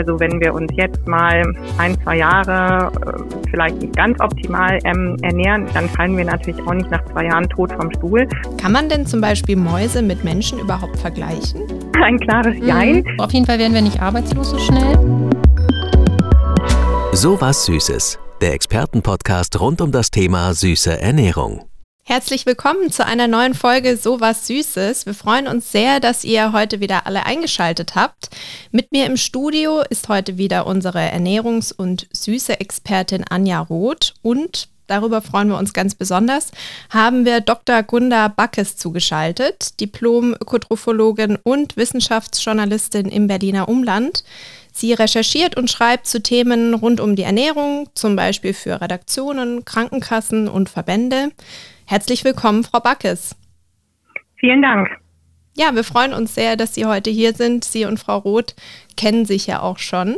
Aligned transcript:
Also 0.00 0.18
wenn 0.18 0.40
wir 0.40 0.54
uns 0.54 0.72
jetzt 0.76 1.06
mal 1.06 1.42
ein, 1.76 2.00
zwei 2.02 2.16
Jahre 2.16 2.90
äh, 3.06 3.50
vielleicht 3.50 3.82
nicht 3.82 3.94
ganz 3.94 4.18
optimal 4.18 4.78
ähm, 4.84 5.18
ernähren, 5.20 5.66
dann 5.74 5.90
fallen 5.90 6.16
wir 6.16 6.24
natürlich 6.24 6.58
auch 6.66 6.72
nicht 6.72 6.90
nach 6.90 7.04
zwei 7.12 7.26
Jahren 7.26 7.46
tot 7.50 7.70
vom 7.72 7.92
Stuhl. 7.92 8.26
Kann 8.56 8.72
man 8.72 8.88
denn 8.88 9.04
zum 9.04 9.20
Beispiel 9.20 9.56
Mäuse 9.56 10.00
mit 10.00 10.24
Menschen 10.24 10.58
überhaupt 10.58 10.96
vergleichen? 10.96 11.60
Ein 12.02 12.18
klares 12.18 12.56
mhm. 12.56 12.66
Jein. 12.66 13.04
Auf 13.18 13.30
jeden 13.34 13.44
Fall 13.44 13.58
werden 13.58 13.74
wir 13.74 13.82
nicht 13.82 14.00
arbeitslos 14.00 14.52
so 14.52 14.58
schnell. 14.58 14.98
So 17.12 17.38
was 17.42 17.66
Süßes. 17.66 18.18
Der 18.40 18.54
Expertenpodcast 18.54 19.60
rund 19.60 19.82
um 19.82 19.92
das 19.92 20.10
Thema 20.10 20.54
süße 20.54 20.98
Ernährung. 20.98 21.69
Herzlich 22.10 22.44
willkommen 22.44 22.90
zu 22.90 23.06
einer 23.06 23.28
neuen 23.28 23.54
Folge 23.54 23.96
So 23.96 24.20
was 24.20 24.48
Süßes. 24.48 25.06
Wir 25.06 25.14
freuen 25.14 25.46
uns 25.46 25.70
sehr, 25.70 26.00
dass 26.00 26.24
ihr 26.24 26.52
heute 26.52 26.80
wieder 26.80 27.06
alle 27.06 27.24
eingeschaltet 27.24 27.94
habt. 27.94 28.30
Mit 28.72 28.90
mir 28.90 29.06
im 29.06 29.16
Studio 29.16 29.84
ist 29.88 30.08
heute 30.08 30.36
wieder 30.36 30.66
unsere 30.66 30.98
Ernährungs- 30.98 31.72
und 31.72 32.08
Süße-Expertin 32.12 33.22
Anja 33.30 33.60
Roth 33.60 34.14
und 34.22 34.68
darüber 34.88 35.22
freuen 35.22 35.50
wir 35.50 35.56
uns 35.56 35.72
ganz 35.72 35.94
besonders, 35.94 36.50
haben 36.90 37.24
wir 37.24 37.40
Dr. 37.40 37.84
Gunda 37.84 38.26
Backes 38.26 38.76
zugeschaltet, 38.76 39.78
Diplom-Ökotrophologin 39.78 41.38
und 41.40 41.76
Wissenschaftsjournalistin 41.76 43.06
im 43.06 43.28
Berliner 43.28 43.68
Umland. 43.68 44.24
Sie 44.72 44.92
recherchiert 44.92 45.56
und 45.56 45.70
schreibt 45.70 46.08
zu 46.08 46.20
Themen 46.20 46.74
rund 46.74 46.98
um 46.98 47.14
die 47.14 47.22
Ernährung, 47.22 47.88
zum 47.94 48.16
Beispiel 48.16 48.52
für 48.52 48.80
Redaktionen, 48.80 49.64
Krankenkassen 49.64 50.48
und 50.48 50.68
Verbände. 50.68 51.30
Herzlich 51.90 52.22
willkommen, 52.22 52.62
Frau 52.62 52.78
Backes. 52.78 53.34
Vielen 54.36 54.62
Dank. 54.62 54.88
Ja, 55.56 55.74
wir 55.74 55.82
freuen 55.82 56.12
uns 56.12 56.36
sehr, 56.36 56.54
dass 56.54 56.72
Sie 56.72 56.86
heute 56.86 57.10
hier 57.10 57.34
sind. 57.34 57.64
Sie 57.64 57.84
und 57.84 57.98
Frau 57.98 58.18
Roth 58.18 58.54
kennen 58.96 59.26
sich 59.26 59.48
ja 59.48 59.60
auch 59.60 59.78
schon 59.78 60.16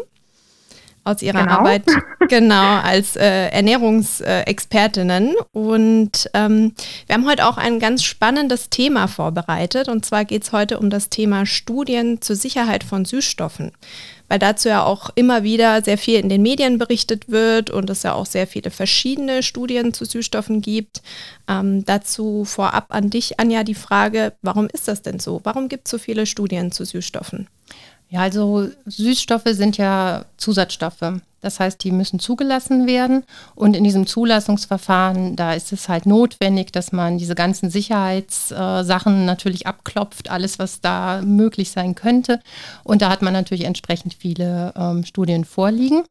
aus 1.03 1.23
ihrer 1.23 1.45
genau. 1.45 1.61
Arbeit, 1.61 1.85
genau, 2.29 2.77
als 2.83 3.17
äh, 3.17 3.49
Ernährungsexpertinnen. 3.49 5.35
Und 5.53 6.29
ähm, 6.35 6.75
wir 7.07 7.15
haben 7.15 7.27
heute 7.27 7.47
auch 7.47 7.57
ein 7.57 7.81
ganz 7.81 8.05
spannendes 8.05 8.69
Thema 8.69 9.09
vorbereitet. 9.09 9.89
Und 9.89 10.05
zwar 10.05 10.27
geht 10.27 10.43
es 10.43 10.53
heute 10.53 10.79
um 10.79 10.91
das 10.91 11.09
Thema 11.09 11.47
Studien 11.47 12.21
zur 12.21 12.37
Sicherheit 12.37 12.85
von 12.85 13.07
Süßstoffen 13.07 13.73
weil 14.33 14.39
dazu 14.39 14.71
ja 14.71 14.83
auch 14.83 15.11
immer 15.15 15.43
wieder 15.43 15.85
sehr 15.85 15.99
viel 15.99 16.19
in 16.19 16.31
den 16.31 16.41
Medien 16.41 16.79
berichtet 16.79 17.29
wird 17.29 17.69
und 17.69 17.91
es 17.91 18.03
ja 18.03 18.15
auch 18.15 18.25
sehr 18.25 18.47
viele 18.47 18.71
verschiedene 18.71 19.43
Studien 19.43 19.93
zu 19.93 20.07
Süßstoffen 20.07 20.63
gibt. 20.63 21.03
Ähm, 21.47 21.85
dazu 21.85 22.47
vorab 22.47 22.87
an 22.89 23.11
dich, 23.11 23.39
Anja, 23.39 23.63
die 23.63 23.75
Frage, 23.75 24.33
warum 24.41 24.69
ist 24.73 24.89
das 24.89 25.03
denn 25.03 25.19
so? 25.19 25.43
Warum 25.45 25.69
gibt 25.69 25.87
es 25.87 25.91
so 25.91 25.99
viele 25.99 26.25
Studien 26.25 26.73
zu 26.73 26.87
Süßstoffen? 26.87 27.47
Ja, 28.09 28.21
also 28.21 28.71
Süßstoffe 28.87 29.49
sind 29.49 29.77
ja 29.77 30.25
Zusatzstoffe. 30.39 31.21
Das 31.43 31.61
heißt, 31.61 31.83
die 31.85 31.91
müssen 31.91 32.19
zugelassen 32.19 32.87
werden. 32.87 33.25
Und 33.55 33.77
in 33.77 33.85
diesem 33.85 34.07
Zulassungsverfahren, 34.07 35.37
da 35.37 35.53
ist 35.53 35.73
es 35.73 35.89
halt 35.89 36.07
notwendig, 36.07 36.73
dass 36.73 36.93
man 36.93 37.19
diese 37.19 37.35
ganzen 37.35 37.69
Sicherheitssachen 37.69 39.27
natürlich 39.27 39.67
abklopft, 39.67 40.31
alles, 40.31 40.59
was 40.59 40.81
da 40.81 41.21
möglich 41.23 41.71
sein 41.71 41.95
könnte. 41.95 42.41
Und 42.85 43.03
da 43.03 43.11
hat 43.11 43.23
man 43.23 43.33
natürlich 43.33 43.65
entsprechend 43.65 44.15
viele 44.15 44.73
ähm, 44.77 45.05
Studien 45.05 45.45
vorliegen. 45.45 46.05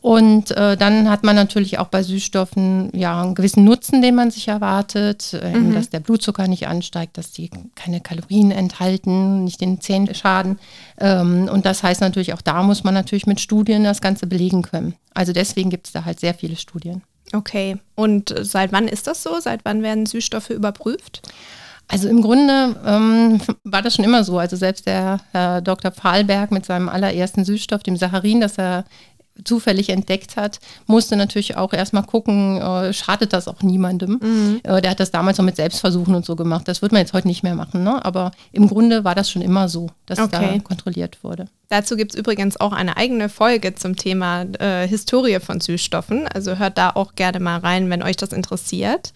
Und 0.00 0.52
äh, 0.52 0.76
dann 0.76 1.10
hat 1.10 1.24
man 1.24 1.34
natürlich 1.34 1.78
auch 1.78 1.88
bei 1.88 2.02
Süßstoffen 2.02 2.90
ja 2.94 3.20
einen 3.20 3.34
gewissen 3.34 3.64
Nutzen, 3.64 4.00
den 4.00 4.14
man 4.14 4.30
sich 4.30 4.46
erwartet, 4.46 5.34
äh, 5.34 5.56
mhm. 5.56 5.74
dass 5.74 5.90
der 5.90 6.00
Blutzucker 6.00 6.46
nicht 6.46 6.68
ansteigt, 6.68 7.18
dass 7.18 7.32
die 7.32 7.50
keine 7.74 8.00
Kalorien 8.00 8.52
enthalten, 8.52 9.42
nicht 9.44 9.60
den 9.60 9.80
Zähnen 9.80 10.14
schaden. 10.14 10.58
Ähm, 10.98 11.48
und 11.52 11.66
das 11.66 11.82
heißt 11.82 12.00
natürlich 12.00 12.32
auch 12.32 12.42
da 12.42 12.62
muss 12.62 12.84
man 12.84 12.94
natürlich 12.94 13.26
mit 13.26 13.40
Studien 13.40 13.82
das 13.82 14.00
Ganze 14.00 14.26
belegen 14.26 14.62
können. 14.62 14.94
Also 15.14 15.32
deswegen 15.32 15.70
gibt 15.70 15.86
es 15.88 15.92
da 15.92 16.04
halt 16.04 16.20
sehr 16.20 16.34
viele 16.34 16.56
Studien. 16.56 17.02
Okay. 17.32 17.76
Und 17.94 18.34
seit 18.40 18.72
wann 18.72 18.88
ist 18.88 19.06
das 19.06 19.22
so? 19.22 19.40
Seit 19.40 19.64
wann 19.64 19.82
werden 19.82 20.06
Süßstoffe 20.06 20.50
überprüft? 20.50 21.22
Also 21.90 22.08
im 22.08 22.20
Grunde 22.20 22.76
ähm, 22.86 23.40
war 23.64 23.82
das 23.82 23.96
schon 23.96 24.04
immer 24.04 24.22
so. 24.22 24.38
Also 24.38 24.56
selbst 24.56 24.86
der 24.86 25.20
Herr 25.32 25.62
Dr. 25.62 25.90
Pfahlberg 25.90 26.50
mit 26.52 26.66
seinem 26.66 26.88
allerersten 26.88 27.44
Süßstoff, 27.44 27.82
dem 27.82 27.96
Saccharin, 27.96 28.40
das 28.40 28.58
er 28.58 28.84
zufällig 29.44 29.88
entdeckt 29.90 30.36
hat, 30.36 30.60
musste 30.86 31.16
natürlich 31.16 31.56
auch 31.56 31.72
erstmal 31.72 32.02
gucken, 32.02 32.60
äh, 32.60 32.92
schadet 32.92 33.32
das 33.32 33.48
auch 33.48 33.62
niemandem. 33.62 34.18
Mhm. 34.20 34.60
Äh, 34.62 34.80
der 34.80 34.92
hat 34.92 35.00
das 35.00 35.10
damals 35.10 35.38
noch 35.38 35.44
mit 35.44 35.56
Selbstversuchen 35.56 36.14
und 36.14 36.24
so 36.24 36.36
gemacht. 36.36 36.66
Das 36.68 36.82
wird 36.82 36.92
man 36.92 37.00
jetzt 37.00 37.12
heute 37.12 37.28
nicht 37.28 37.42
mehr 37.42 37.54
machen. 37.54 37.82
Ne? 37.82 38.04
Aber 38.04 38.32
im 38.52 38.68
Grunde 38.68 39.04
war 39.04 39.14
das 39.14 39.30
schon 39.30 39.42
immer 39.42 39.68
so, 39.68 39.88
dass 40.06 40.18
okay. 40.18 40.54
da 40.54 40.58
kontrolliert 40.60 41.22
wurde. 41.22 41.46
Dazu 41.68 41.96
gibt 41.96 42.14
es 42.14 42.18
übrigens 42.18 42.58
auch 42.58 42.72
eine 42.72 42.96
eigene 42.96 43.28
Folge 43.28 43.74
zum 43.74 43.96
Thema 43.96 44.42
äh, 44.58 44.86
Historie 44.88 45.38
von 45.40 45.60
Süßstoffen. 45.60 46.26
Also 46.28 46.58
hört 46.58 46.78
da 46.78 46.90
auch 46.90 47.14
gerne 47.14 47.40
mal 47.40 47.58
rein, 47.58 47.90
wenn 47.90 48.02
euch 48.02 48.16
das 48.16 48.32
interessiert. 48.32 49.12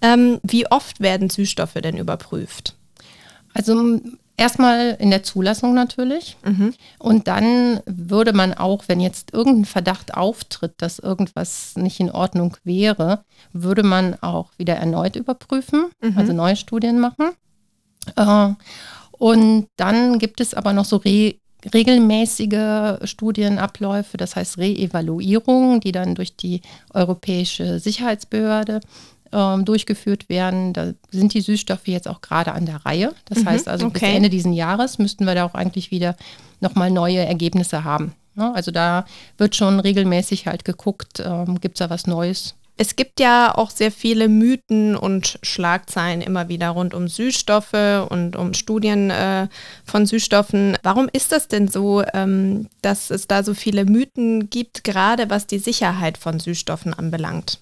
Ähm, 0.00 0.38
wie 0.42 0.70
oft 0.70 1.00
werden 1.00 1.30
Süßstoffe 1.30 1.74
denn 1.74 1.96
überprüft? 1.96 2.76
Also 3.54 4.00
Erstmal 4.38 4.96
in 5.00 5.10
der 5.10 5.24
Zulassung 5.24 5.74
natürlich. 5.74 6.36
Mhm. 6.44 6.72
Und 7.00 7.26
dann 7.26 7.80
würde 7.86 8.32
man 8.32 8.54
auch, 8.54 8.84
wenn 8.86 9.00
jetzt 9.00 9.34
irgendein 9.34 9.64
Verdacht 9.64 10.14
auftritt, 10.14 10.74
dass 10.78 11.00
irgendwas 11.00 11.74
nicht 11.74 11.98
in 11.98 12.12
Ordnung 12.12 12.56
wäre, 12.62 13.24
würde 13.52 13.82
man 13.82 14.14
auch 14.22 14.50
wieder 14.56 14.76
erneut 14.76 15.16
überprüfen, 15.16 15.86
mhm. 16.00 16.16
also 16.16 16.32
neue 16.32 16.54
Studien 16.54 17.00
machen. 17.00 17.30
Äh, 18.14 18.50
und 19.10 19.66
dann 19.76 20.20
gibt 20.20 20.40
es 20.40 20.54
aber 20.54 20.72
noch 20.72 20.84
so 20.84 20.98
Re 20.98 21.34
regelmäßige 21.74 22.98
Studienabläufe, 23.02 24.16
das 24.16 24.36
heißt 24.36 24.58
Reevaluierungen, 24.58 25.80
die 25.80 25.90
dann 25.90 26.14
durch 26.14 26.36
die 26.36 26.60
Europäische 26.94 27.80
Sicherheitsbehörde 27.80 28.78
ähm, 29.32 29.64
durchgeführt 29.64 30.28
werden. 30.28 30.72
Da 30.72 30.92
sind 31.10 31.34
die 31.34 31.40
Süßstoffe 31.40 31.86
jetzt 31.86 32.08
auch 32.08 32.20
gerade 32.20 32.52
an 32.52 32.66
der 32.66 32.84
Reihe. 32.86 33.14
Das 33.26 33.40
mhm, 33.40 33.46
heißt 33.46 33.68
also, 33.68 33.86
okay. 33.86 34.00
bis 34.00 34.16
Ende 34.16 34.30
dieses 34.30 34.54
Jahres 34.54 34.98
müssten 34.98 35.24
wir 35.24 35.34
da 35.34 35.44
auch 35.44 35.54
eigentlich 35.54 35.90
wieder 35.90 36.16
nochmal 36.60 36.90
neue 36.90 37.18
Ergebnisse 37.18 37.84
haben. 37.84 38.14
Ne? 38.34 38.54
Also 38.54 38.70
da 38.70 39.04
wird 39.36 39.56
schon 39.56 39.80
regelmäßig 39.80 40.46
halt 40.46 40.64
geguckt, 40.64 41.22
ähm, 41.24 41.60
gibt 41.60 41.76
es 41.76 41.78
da 41.80 41.90
was 41.90 42.06
Neues. 42.06 42.54
Es 42.80 42.94
gibt 42.94 43.18
ja 43.18 43.52
auch 43.56 43.70
sehr 43.70 43.90
viele 43.90 44.28
Mythen 44.28 44.94
und 44.94 45.40
Schlagzeilen 45.42 46.20
immer 46.20 46.48
wieder 46.48 46.68
rund 46.70 46.94
um 46.94 47.08
Süßstoffe 47.08 48.06
und 48.08 48.36
um 48.36 48.54
Studien 48.54 49.10
äh, 49.10 49.48
von 49.84 50.06
Süßstoffen. 50.06 50.78
Warum 50.84 51.08
ist 51.12 51.32
das 51.32 51.48
denn 51.48 51.66
so, 51.66 52.04
ähm, 52.14 52.68
dass 52.80 53.10
es 53.10 53.26
da 53.26 53.42
so 53.42 53.54
viele 53.54 53.84
Mythen 53.84 54.48
gibt, 54.48 54.84
gerade 54.84 55.28
was 55.28 55.48
die 55.48 55.58
Sicherheit 55.58 56.18
von 56.18 56.38
Süßstoffen 56.38 56.94
anbelangt? 56.94 57.58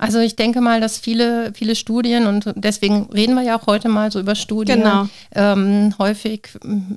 Also 0.00 0.18
ich 0.18 0.34
denke 0.34 0.62
mal, 0.62 0.80
dass 0.80 0.98
viele, 0.98 1.52
viele 1.52 1.76
Studien 1.76 2.26
und 2.26 2.54
deswegen 2.54 3.10
reden 3.12 3.34
wir 3.34 3.42
ja 3.42 3.58
auch 3.58 3.66
heute 3.66 3.90
mal 3.90 4.10
so 4.10 4.18
über 4.18 4.34
Studien, 4.34 4.78
genau. 4.78 5.08
ähm, 5.34 5.94
häufig 5.98 6.48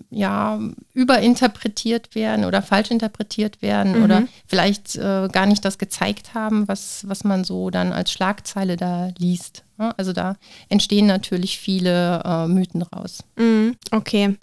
ja 0.09 0.57
überinterpretiert 0.93 2.15
werden 2.15 2.45
oder 2.45 2.61
falsch 2.61 2.91
interpretiert 2.91 3.61
werden 3.61 3.97
mhm. 3.97 4.03
oder 4.05 4.23
vielleicht 4.47 4.95
äh, 4.95 5.27
gar 5.29 5.45
nicht 5.47 5.65
das 5.65 5.77
gezeigt 5.77 6.33
haben, 6.33 6.65
was, 6.69 7.03
was 7.05 7.25
man 7.25 7.43
so 7.43 7.69
dann 7.69 7.91
als 7.91 8.09
Schlagzeile 8.09 8.77
da 8.77 9.09
liest. 9.17 9.63
Also 9.77 10.13
da 10.13 10.37
entstehen 10.69 11.07
natürlich 11.07 11.59
viele 11.59 12.21
äh, 12.23 12.47
Mythen 12.47 12.83
raus. 12.83 13.23
Mhm, 13.35 13.75
okay. 13.91 14.37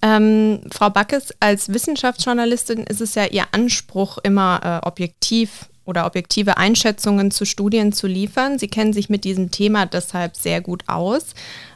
Ähm, 0.00 0.60
Frau 0.70 0.88
Backes, 0.88 1.34
als 1.40 1.68
Wissenschaftsjournalistin 1.68 2.84
ist 2.84 3.02
es 3.02 3.14
ja 3.14 3.26
Ihr 3.26 3.44
Anspruch, 3.52 4.16
immer 4.22 4.80
äh, 4.82 4.86
objektiv 4.86 5.68
oder 5.86 6.06
objektive 6.06 6.58
Einschätzungen 6.58 7.30
zu 7.30 7.44
Studien 7.44 7.92
zu 7.92 8.06
liefern. 8.06 8.58
Sie 8.58 8.68
kennen 8.68 8.92
sich 8.92 9.08
mit 9.08 9.24
diesem 9.24 9.50
Thema 9.50 9.86
deshalb 9.86 10.36
sehr 10.36 10.60
gut 10.60 10.84
aus. 10.86 11.34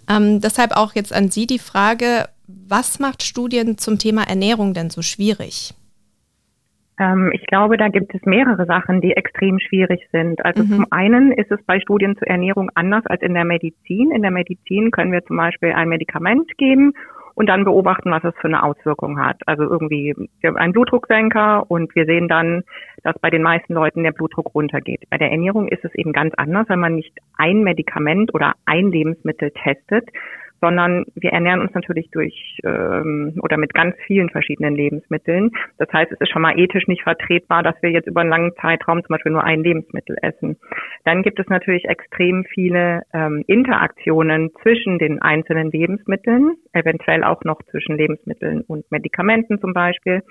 Ähm, 0.09 0.41
deshalb 0.41 0.77
auch 0.77 0.95
jetzt 0.95 1.13
an 1.13 1.31
Sie 1.31 1.47
die 1.47 1.59
Frage, 1.59 2.29
was 2.47 2.99
macht 2.99 3.23
Studien 3.23 3.79
zum 3.79 3.99
Thema 3.99 4.23
Ernährung 4.29 4.75
denn 4.75 4.91
so 4.91 5.03
schwierig? 5.03 5.75
Ähm, 6.99 7.31
ich 7.33 7.47
glaube, 7.47 7.77
da 7.77 7.89
gibt 7.89 8.15
es 8.15 8.21
mehrere 8.25 8.67
Sachen, 8.67 9.01
die 9.01 9.13
extrem 9.13 9.59
schwierig 9.59 10.01
sind. 10.13 10.45
Also 10.45 10.65
mhm. 10.65 10.69
zum 10.69 10.87
einen 10.91 11.33
ist 11.33 11.51
es 11.51 11.63
bei 11.65 11.81
Studien 11.81 12.17
zur 12.17 12.29
Ernährung 12.29 12.71
anders 12.75 13.07
als 13.07 13.23
in 13.23 13.35
der 13.35 13.45
Medizin. 13.45 14.11
In 14.13 14.23
der 14.23 14.31
Medizin 14.31 14.91
können 14.91 15.13
wir 15.13 15.25
zum 15.25 15.37
Beispiel 15.37 15.73
ein 15.73 15.89
Medikament 15.89 16.57
geben 16.59 16.93
und 17.41 17.47
dann 17.47 17.65
beobachten, 17.65 18.11
was 18.11 18.23
es 18.23 18.35
für 18.39 18.49
eine 18.49 18.63
Auswirkung 18.63 19.19
hat. 19.19 19.41
Also 19.47 19.63
irgendwie 19.63 20.15
ein 20.43 20.73
Blutdrucksenker 20.73 21.71
und 21.71 21.95
wir 21.95 22.05
sehen 22.05 22.29
dann, 22.29 22.65
dass 23.03 23.19
bei 23.19 23.31
den 23.31 23.41
meisten 23.41 23.73
Leuten 23.73 24.03
der 24.03 24.13
Blutdruck 24.13 24.55
runtergeht. 24.55 25.05
Bei 25.09 25.17
der 25.17 25.31
Ernährung 25.31 25.67
ist 25.69 25.83
es 25.83 25.95
eben 25.95 26.13
ganz 26.13 26.35
anders, 26.37 26.69
wenn 26.69 26.81
man 26.81 26.97
nicht 26.97 27.17
ein 27.39 27.63
Medikament 27.63 28.35
oder 28.35 28.53
ein 28.67 28.91
Lebensmittel 28.91 29.53
testet, 29.53 30.07
sondern 30.61 31.05
wir 31.15 31.33
ernähren 31.33 31.61
uns 31.61 31.75
natürlich 31.75 32.11
durch 32.11 32.59
ähm, 32.65 33.39
oder 33.43 33.57
mit 33.57 33.75
ganz 33.75 33.97
vielen 34.07 34.31
verschiedenen 34.31 34.75
Lebensmitteln. 34.75 35.51
Das 35.79 35.93
heißt, 35.93 36.13
es 36.13 36.21
ist 36.21 36.31
schon 36.31 36.43
mal 36.43 36.59
ethisch 36.59 36.87
nicht 36.87 37.03
vertretbar, 37.03 37.63
dass 37.63 37.81
wir 37.83 37.91
jetzt 37.91 38.07
über 38.07 38.21
einen 38.21 38.31
langen 38.31 38.53
Zeitraum 38.61 39.03
zum 39.03 39.15
Beispiel 39.15 39.33
nur 39.33 39.45
ein 39.45 39.63
Lebensmittel 39.63 40.17
essen. 40.23 40.57
Dann 41.05 41.23
gibt 41.23 41.41
es 41.41 41.47
natürlich 41.49 41.87
extrem 41.87 42.45
viele 42.45 43.03
ähm, 43.13 43.45
Interaktionen 43.47 44.51
zwischen 44.63 44.99
den 44.99 45.23
einzelnen 45.23 45.71
Lebensmitteln, 45.71 46.57
eventuell 46.73 47.25
auch 47.25 47.43
noch 47.45 47.63
zwischen 47.71 47.97
Lebensmitteln 47.97 48.63
und 48.63 48.91
Medikamenten 48.91 49.61
zum 49.61 49.73
Beispiel. 49.73 50.23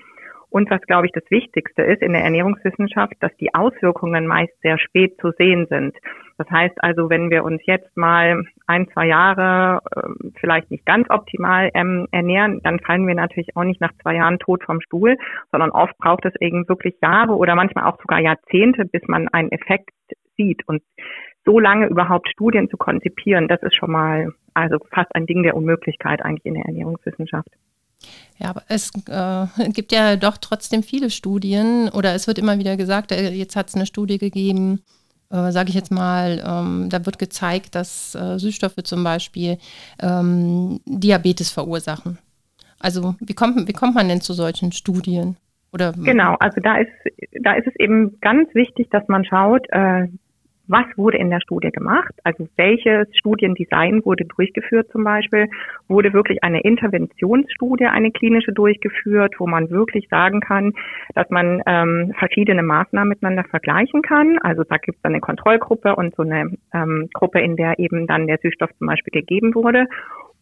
Und 0.50 0.68
was, 0.70 0.82
glaube 0.82 1.06
ich, 1.06 1.12
das 1.12 1.22
Wichtigste 1.30 1.82
ist 1.82 2.02
in 2.02 2.12
der 2.12 2.22
Ernährungswissenschaft, 2.22 3.14
dass 3.20 3.34
die 3.36 3.54
Auswirkungen 3.54 4.26
meist 4.26 4.52
sehr 4.62 4.78
spät 4.78 5.16
zu 5.20 5.30
sehen 5.38 5.66
sind. 5.70 5.96
Das 6.38 6.50
heißt 6.50 6.82
also, 6.82 7.08
wenn 7.08 7.30
wir 7.30 7.44
uns 7.44 7.60
jetzt 7.66 7.96
mal 7.96 8.44
ein, 8.66 8.88
zwei 8.92 9.06
Jahre 9.06 9.80
äh, 9.94 10.30
vielleicht 10.40 10.70
nicht 10.70 10.84
ganz 10.84 11.08
optimal 11.08 11.70
ähm, 11.74 12.08
ernähren, 12.10 12.60
dann 12.64 12.80
fallen 12.80 13.06
wir 13.06 13.14
natürlich 13.14 13.56
auch 13.56 13.64
nicht 13.64 13.80
nach 13.80 13.92
zwei 14.02 14.16
Jahren 14.16 14.38
tot 14.38 14.64
vom 14.64 14.80
Stuhl, 14.80 15.16
sondern 15.52 15.70
oft 15.70 15.96
braucht 15.98 16.24
es 16.24 16.34
eben 16.40 16.68
wirklich 16.68 16.94
Jahre 17.00 17.36
oder 17.36 17.54
manchmal 17.54 17.84
auch 17.84 18.00
sogar 18.00 18.20
Jahrzehnte, 18.20 18.84
bis 18.84 19.02
man 19.06 19.28
einen 19.28 19.52
Effekt 19.52 19.90
sieht. 20.36 20.66
Und 20.66 20.82
so 21.44 21.58
lange 21.58 21.86
überhaupt 21.86 22.28
Studien 22.28 22.68
zu 22.68 22.76
konzipieren, 22.76 23.48
das 23.48 23.62
ist 23.62 23.74
schon 23.74 23.92
mal 23.92 24.32
also 24.54 24.78
fast 24.92 25.14
ein 25.14 25.26
Ding 25.26 25.42
der 25.42 25.56
Unmöglichkeit 25.56 26.22
eigentlich 26.22 26.46
in 26.46 26.54
der 26.54 26.64
Ernährungswissenschaft. 26.64 27.48
Ja, 28.38 28.50
aber 28.50 28.62
es 28.68 28.90
äh, 29.08 29.70
gibt 29.72 29.92
ja 29.92 30.16
doch 30.16 30.38
trotzdem 30.38 30.82
viele 30.82 31.10
Studien 31.10 31.88
oder 31.90 32.14
es 32.14 32.26
wird 32.26 32.38
immer 32.38 32.58
wieder 32.58 32.76
gesagt, 32.76 33.12
äh, 33.12 33.30
jetzt 33.30 33.56
hat 33.56 33.68
es 33.68 33.74
eine 33.74 33.86
Studie 33.86 34.18
gegeben, 34.18 34.80
äh, 35.30 35.52
sage 35.52 35.68
ich 35.68 35.74
jetzt 35.74 35.92
mal, 35.92 36.42
ähm, 36.44 36.88
da 36.90 37.04
wird 37.06 37.18
gezeigt, 37.18 37.74
dass 37.74 38.14
äh, 38.14 38.38
Süßstoffe 38.38 38.82
zum 38.84 39.04
Beispiel 39.04 39.58
ähm, 40.00 40.80
Diabetes 40.86 41.50
verursachen. 41.50 42.18
Also 42.78 43.14
wie 43.20 43.34
kommt, 43.34 43.68
wie 43.68 43.72
kommt 43.72 43.94
man 43.94 44.08
denn 44.08 44.22
zu 44.22 44.32
solchen 44.32 44.72
Studien? 44.72 45.36
Oder 45.72 45.92
genau, 45.92 46.34
also 46.40 46.60
da 46.60 46.78
ist, 46.78 46.90
da 47.42 47.52
ist 47.52 47.66
es 47.66 47.76
eben 47.78 48.18
ganz 48.20 48.52
wichtig, 48.54 48.88
dass 48.90 49.06
man 49.06 49.24
schaut, 49.24 49.66
äh, 49.70 50.08
was 50.70 50.86
wurde 50.96 51.18
in 51.18 51.30
der 51.30 51.40
Studie 51.40 51.70
gemacht, 51.70 52.14
also 52.22 52.48
welches 52.56 53.08
Studiendesign 53.16 54.04
wurde 54.04 54.24
durchgeführt 54.24 54.88
zum 54.92 55.02
Beispiel, 55.02 55.48
wurde 55.88 56.12
wirklich 56.12 56.44
eine 56.44 56.60
Interventionsstudie, 56.60 57.86
eine 57.86 58.12
klinische 58.12 58.52
durchgeführt, 58.52 59.34
wo 59.38 59.46
man 59.46 59.70
wirklich 59.70 60.08
sagen 60.08 60.40
kann, 60.40 60.72
dass 61.14 61.28
man 61.30 61.60
ähm, 61.66 62.12
verschiedene 62.16 62.62
Maßnahmen 62.62 63.08
miteinander 63.08 63.44
vergleichen 63.44 64.02
kann. 64.02 64.38
Also 64.42 64.62
da 64.62 64.76
gibt 64.76 64.98
es 64.98 65.04
eine 65.04 65.20
Kontrollgruppe 65.20 65.96
und 65.96 66.14
so 66.14 66.22
eine 66.22 66.52
ähm, 66.72 67.08
Gruppe, 67.12 67.40
in 67.40 67.56
der 67.56 67.78
eben 67.80 68.06
dann 68.06 68.28
der 68.28 68.38
Süßstoff 68.38 68.70
zum 68.78 68.86
Beispiel 68.86 69.12
gegeben 69.12 69.54
wurde. 69.54 69.86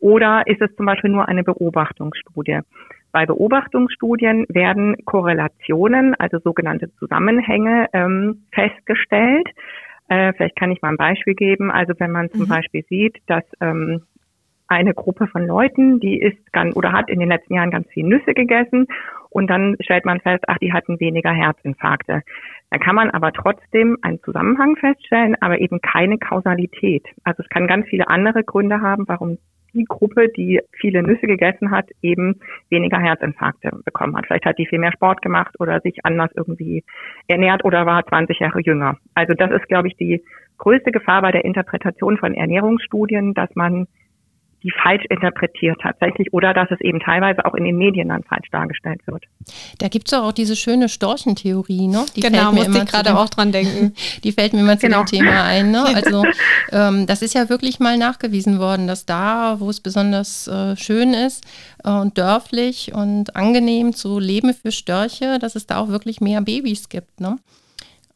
Oder 0.01 0.43
ist 0.47 0.61
es 0.61 0.75
zum 0.77 0.87
Beispiel 0.87 1.11
nur 1.11 1.27
eine 1.27 1.43
Beobachtungsstudie? 1.43 2.61
Bei 3.11 3.25
Beobachtungsstudien 3.25 4.45
werden 4.49 4.97
Korrelationen, 5.05 6.15
also 6.15 6.39
sogenannte 6.39 6.93
Zusammenhänge, 6.99 7.89
ähm, 7.95 8.43
festgestellt. 8.53 9.49
Äh, 10.09 10.33
vielleicht 10.33 10.57
kann 10.57 10.71
ich 10.71 10.83
mal 10.83 10.91
ein 10.91 10.97
Beispiel 10.97 11.35
geben. 11.35 11.71
Also 11.71 11.95
wenn 11.99 12.11
man 12.11 12.31
zum 12.31 12.43
mhm. 12.43 12.49
Beispiel 12.49 12.85
sieht, 12.89 13.19
dass 13.27 13.45
ähm, 13.61 14.03
eine 14.69 14.95
Gruppe 14.95 15.27
von 15.27 15.47
Leuten, 15.47 15.99
die 15.99 16.21
isst 16.21 16.53
ganz 16.53 16.77
oder 16.77 16.93
hat 16.93 17.09
in 17.09 17.21
den 17.21 17.29
letzten 17.29 17.55
Jahren 17.55 17.71
ganz 17.71 17.89
viel 17.89 18.05
Nüsse 18.05 18.35
gegessen 18.35 18.87
und 19.31 19.49
dann 19.49 19.77
stellt 19.81 20.05
man 20.05 20.21
fest, 20.21 20.45
ach, 20.47 20.59
die 20.59 20.73
hatten 20.73 21.01
weniger 21.01 21.33
Herzinfarkte. 21.33 22.23
Dann 22.71 22.81
kann 22.81 22.95
man 22.95 23.11
aber 23.11 23.33
trotzdem 23.33 23.97
einen 24.03 24.23
Zusammenhang 24.23 24.77
feststellen, 24.77 25.37
aber 25.41 25.59
eben 25.59 25.81
keine 25.81 26.19
Kausalität. 26.19 27.07
Also 27.25 27.43
es 27.43 27.49
kann 27.49 27.67
ganz 27.67 27.87
viele 27.89 28.09
andere 28.09 28.45
Gründe 28.45 28.81
haben, 28.83 29.09
warum 29.09 29.39
die 29.79 29.85
Gruppe, 29.85 30.29
die 30.29 30.61
viele 30.73 31.03
Nüsse 31.03 31.27
gegessen 31.27 31.71
hat, 31.71 31.89
eben 32.03 32.41
weniger 32.69 32.99
Herzinfarkte 32.99 33.71
bekommen 33.85 34.17
hat. 34.17 34.27
Vielleicht 34.27 34.45
hat 34.45 34.59
die 34.59 34.67
viel 34.67 34.79
mehr 34.79 34.93
Sport 34.93 35.23
gemacht 35.23 35.55
oder 35.59 35.81
sich 35.81 36.05
anders 36.05 36.31
irgendwie 36.35 36.85
ernährt 37.27 37.65
oder 37.65 37.87
war 37.87 38.07
20 38.07 38.39
Jahre 38.39 38.61
jünger. 38.61 38.97
Also 39.15 39.35
das 39.35 39.51
ist, 39.51 39.69
glaube 39.69 39.89
ich, 39.89 39.97
die 39.97 40.23
größte 40.59 40.91
Gefahr 40.91 41.23
bei 41.23 41.33
der 41.33 41.45
Interpretation 41.45 42.19
von 42.19 42.35
Ernährungsstudien, 42.35 43.33
dass 43.35 43.55
man 43.55 43.87
die 44.63 44.73
falsch 44.83 45.05
interpretiert 45.09 45.79
tatsächlich 45.81 46.33
oder 46.33 46.53
dass 46.53 46.71
es 46.71 46.81
eben 46.81 47.01
teilweise 47.01 47.45
auch 47.45 47.55
in 47.55 47.65
den 47.65 47.77
Medien 47.77 48.09
dann 48.09 48.25
falsch 48.25 48.49
dargestellt 48.51 49.01
wird. 49.07 49.25
Da 49.79 49.89
gibt 49.89 50.09
es 50.09 50.15
auch 50.15 50.33
diese 50.33 50.57
schöne 50.57 50.89
Storchentheorie, 50.89 51.87
ne? 51.87 52.05
Die 52.17 52.21
genau, 52.21 52.53
musste 52.53 52.79
ich 52.79 52.87
gerade 52.87 53.17
auch 53.17 53.29
dran 53.29 53.53
denken. 53.53 53.95
Die 54.25 54.33
fällt 54.33 54.53
mir 54.53 54.61
immer 54.61 54.79
zu 54.79 54.87
genau. 54.87 55.05
dem 55.05 55.07
Thema 55.07 55.45
ein. 55.45 55.71
Ne? 55.71 55.85
Also 55.99 56.25
ähm, 56.71 57.07
das 57.07 57.23
ist 57.23 57.35
ja 57.35 57.49
wirklich 57.49 57.81
mal 57.81 57.97
nachgewiesen 57.99 58.59
worden, 58.59 58.87
dass 58.87 59.05
da, 59.05 59.57
wo 59.59 59.69
es 59.69 59.81
besonders 59.81 60.47
äh, 60.47 60.77
schön 60.77 61.13
ist 61.13 61.45
äh, 61.85 61.91
und 61.91 62.19
dörflich 62.19 62.93
und 62.95 63.35
angenehm 63.35 63.95
zu 63.95 64.19
leben 64.19 64.55
für 64.55 64.71
Störche, 64.71 65.39
dass 65.41 65.57
es 65.57 65.67
da 65.67 65.79
auch 65.79 65.89
wirklich 65.89 66.21
mehr 66.21 66.41
Babys 66.41 66.89
gibt. 66.89 67.21
Ne? 67.21 67.39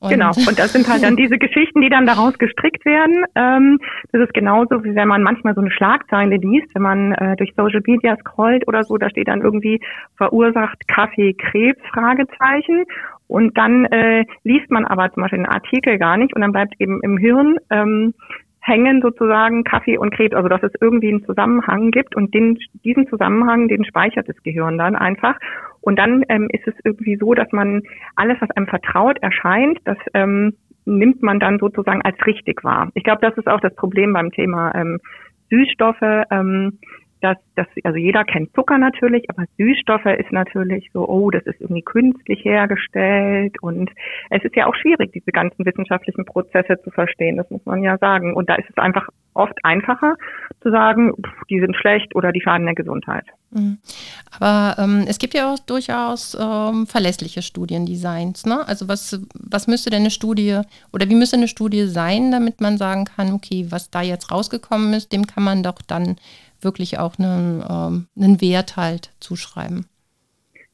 Und 0.02 0.10
genau, 0.10 0.30
und 0.48 0.58
das 0.58 0.72
sind 0.72 0.88
halt 0.88 1.04
dann 1.04 1.16
diese 1.22 1.38
Geschichten, 1.38 1.80
die 1.80 1.88
dann 1.88 2.06
daraus 2.06 2.36
gestrickt 2.36 2.84
werden. 2.84 3.24
Ähm, 3.36 3.78
das 4.10 4.22
ist 4.22 4.34
genauso, 4.34 4.82
wie 4.82 4.96
wenn 4.96 5.06
man 5.06 5.22
manchmal 5.22 5.54
so 5.54 5.60
eine 5.60 5.70
Schlagzeile 5.70 6.36
liest, 6.36 6.74
wenn 6.74 6.82
man 6.82 7.12
äh, 7.12 7.36
durch 7.36 7.52
Social 7.56 7.82
Media 7.86 8.16
scrollt 8.16 8.66
oder 8.66 8.82
so, 8.82 8.98
da 8.98 9.08
steht 9.10 9.28
dann 9.28 9.42
irgendwie 9.42 9.80
verursacht 10.16 10.88
Kaffee 10.88 11.34
Krebs, 11.34 11.80
Fragezeichen. 11.92 12.84
Und 13.28 13.56
dann 13.56 13.84
äh, 13.86 14.24
liest 14.42 14.70
man 14.70 14.84
aber 14.84 15.10
zum 15.12 15.22
Beispiel 15.22 15.38
den 15.38 15.48
Artikel 15.48 15.98
gar 15.98 16.16
nicht 16.16 16.34
und 16.34 16.42
dann 16.42 16.52
bleibt 16.52 16.74
eben 16.80 17.00
im 17.02 17.16
Hirn 17.16 17.56
ähm, 17.70 18.12
hängen 18.60 19.02
sozusagen 19.02 19.64
Kaffee 19.64 19.98
und 19.98 20.14
Krebs, 20.14 20.34
also 20.34 20.48
dass 20.48 20.62
es 20.62 20.72
irgendwie 20.80 21.08
einen 21.08 21.24
Zusammenhang 21.24 21.90
gibt 21.90 22.14
und 22.14 22.32
den, 22.32 22.58
diesen 22.84 23.08
Zusammenhang, 23.08 23.68
den 23.68 23.84
speichert 23.84 24.28
das 24.28 24.40
Gehirn 24.42 24.78
dann 24.78 24.96
einfach. 24.96 25.36
Und 25.82 25.98
dann 25.98 26.24
ähm, 26.28 26.48
ist 26.50 26.66
es 26.66 26.74
irgendwie 26.84 27.16
so, 27.16 27.34
dass 27.34 27.52
man 27.52 27.82
alles, 28.16 28.40
was 28.40 28.50
einem 28.52 28.66
vertraut 28.66 29.18
erscheint, 29.20 29.78
das 29.84 29.98
ähm, 30.14 30.54
nimmt 30.84 31.22
man 31.22 31.38
dann 31.38 31.58
sozusagen 31.58 32.02
als 32.02 32.16
richtig 32.26 32.64
wahr. 32.64 32.90
Ich 32.94 33.04
glaube, 33.04 33.20
das 33.20 33.36
ist 33.36 33.48
auch 33.48 33.60
das 33.60 33.74
Problem 33.74 34.12
beim 34.12 34.30
Thema 34.30 34.74
ähm, 34.74 34.98
Süßstoffe. 35.50 36.24
Ähm, 36.30 36.78
dass, 37.22 37.36
dass, 37.54 37.66
also 37.84 37.96
jeder 37.96 38.24
kennt 38.24 38.52
Zucker 38.52 38.78
natürlich, 38.78 39.30
aber 39.30 39.44
Süßstoffe 39.56 40.06
ist 40.06 40.32
natürlich 40.32 40.90
so, 40.92 41.08
oh, 41.08 41.30
das 41.30 41.44
ist 41.44 41.60
irgendwie 41.60 41.82
künstlich 41.82 42.44
hergestellt 42.44 43.62
und 43.62 43.90
es 44.30 44.42
ist 44.44 44.56
ja 44.56 44.66
auch 44.66 44.74
schwierig, 44.74 45.12
diese 45.12 45.30
ganzen 45.30 45.64
wissenschaftlichen 45.64 46.24
Prozesse 46.24 46.82
zu 46.82 46.90
verstehen, 46.90 47.36
das 47.36 47.48
muss 47.48 47.64
man 47.64 47.82
ja 47.82 47.96
sagen. 47.98 48.34
Und 48.34 48.50
da 48.50 48.56
ist 48.56 48.68
es 48.68 48.76
einfach 48.76 49.08
oft 49.34 49.56
einfacher 49.62 50.16
zu 50.60 50.70
sagen, 50.70 51.12
pff, 51.14 51.46
die 51.48 51.60
sind 51.60 51.76
schlecht 51.76 52.14
oder 52.16 52.32
die 52.32 52.40
schaden 52.40 52.66
der 52.66 52.74
Gesundheit. 52.74 53.24
Mhm. 53.52 53.78
Aber 54.30 54.82
ähm, 54.82 55.04
es 55.06 55.18
gibt 55.18 55.34
ja 55.34 55.52
auch 55.52 55.58
durchaus 55.58 56.36
ähm, 56.38 56.86
verlässliche 56.86 57.42
Studiendesigns. 57.42 58.46
Ne? 58.46 58.66
Also 58.66 58.88
was, 58.88 59.18
was 59.34 59.66
müsste 59.66 59.90
denn 59.90 60.02
eine 60.02 60.10
Studie 60.10 60.60
oder 60.92 61.08
wie 61.08 61.14
müsste 61.14 61.36
eine 61.36 61.48
Studie 61.48 61.86
sein, 61.86 62.30
damit 62.30 62.60
man 62.60 62.78
sagen 62.78 63.04
kann, 63.04 63.32
okay, 63.32 63.66
was 63.68 63.90
da 63.90 64.00
jetzt 64.00 64.30
rausgekommen 64.30 64.94
ist, 64.94 65.12
dem 65.12 65.26
kann 65.26 65.44
man 65.44 65.62
doch 65.62 65.82
dann 65.82 66.16
wirklich 66.60 66.98
auch 66.98 67.18
einen, 67.18 67.62
ähm, 67.68 68.06
einen 68.16 68.40
Wert 68.40 68.76
halt 68.76 69.10
zuschreiben. 69.20 69.86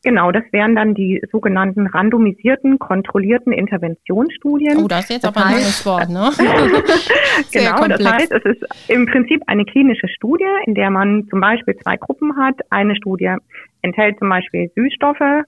Genau, 0.05 0.31
das 0.31 0.45
wären 0.53 0.77
dann 0.77 0.95
die 0.95 1.21
sogenannten 1.33 1.89
randomisierten, 1.89 2.79
kontrollierten 2.79 3.53
Interventionsstudien. 3.53 4.79
Oh, 4.79 4.87
das 4.87 5.05
ist 5.05 5.11
jetzt 5.11 5.25
das 5.25 5.37
aber 5.37 5.47
ein 5.47 5.55
neues 5.55 5.85
Wort, 5.85 6.09
ne? 6.09 6.31
genau, 7.53 7.77
komplex. 7.77 8.05
das 8.05 8.13
heißt, 8.13 8.33
es 8.33 8.45
ist 8.45 8.91
im 8.91 9.07
Prinzip 9.07 9.43
eine 9.49 9.65
klinische 9.65 10.07
Studie, 10.07 10.45
in 10.67 10.75
der 10.75 10.91
man 10.91 11.27
zum 11.31 11.41
Beispiel 11.41 11.77
zwei 11.79 11.97
Gruppen 11.97 12.37
hat. 12.37 12.55
Eine 12.71 12.95
Studie 12.95 13.35
enthält 13.83 14.21
zum 14.21 14.29
Beispiel 14.29 14.71
Süßstoffe, 14.77 15.45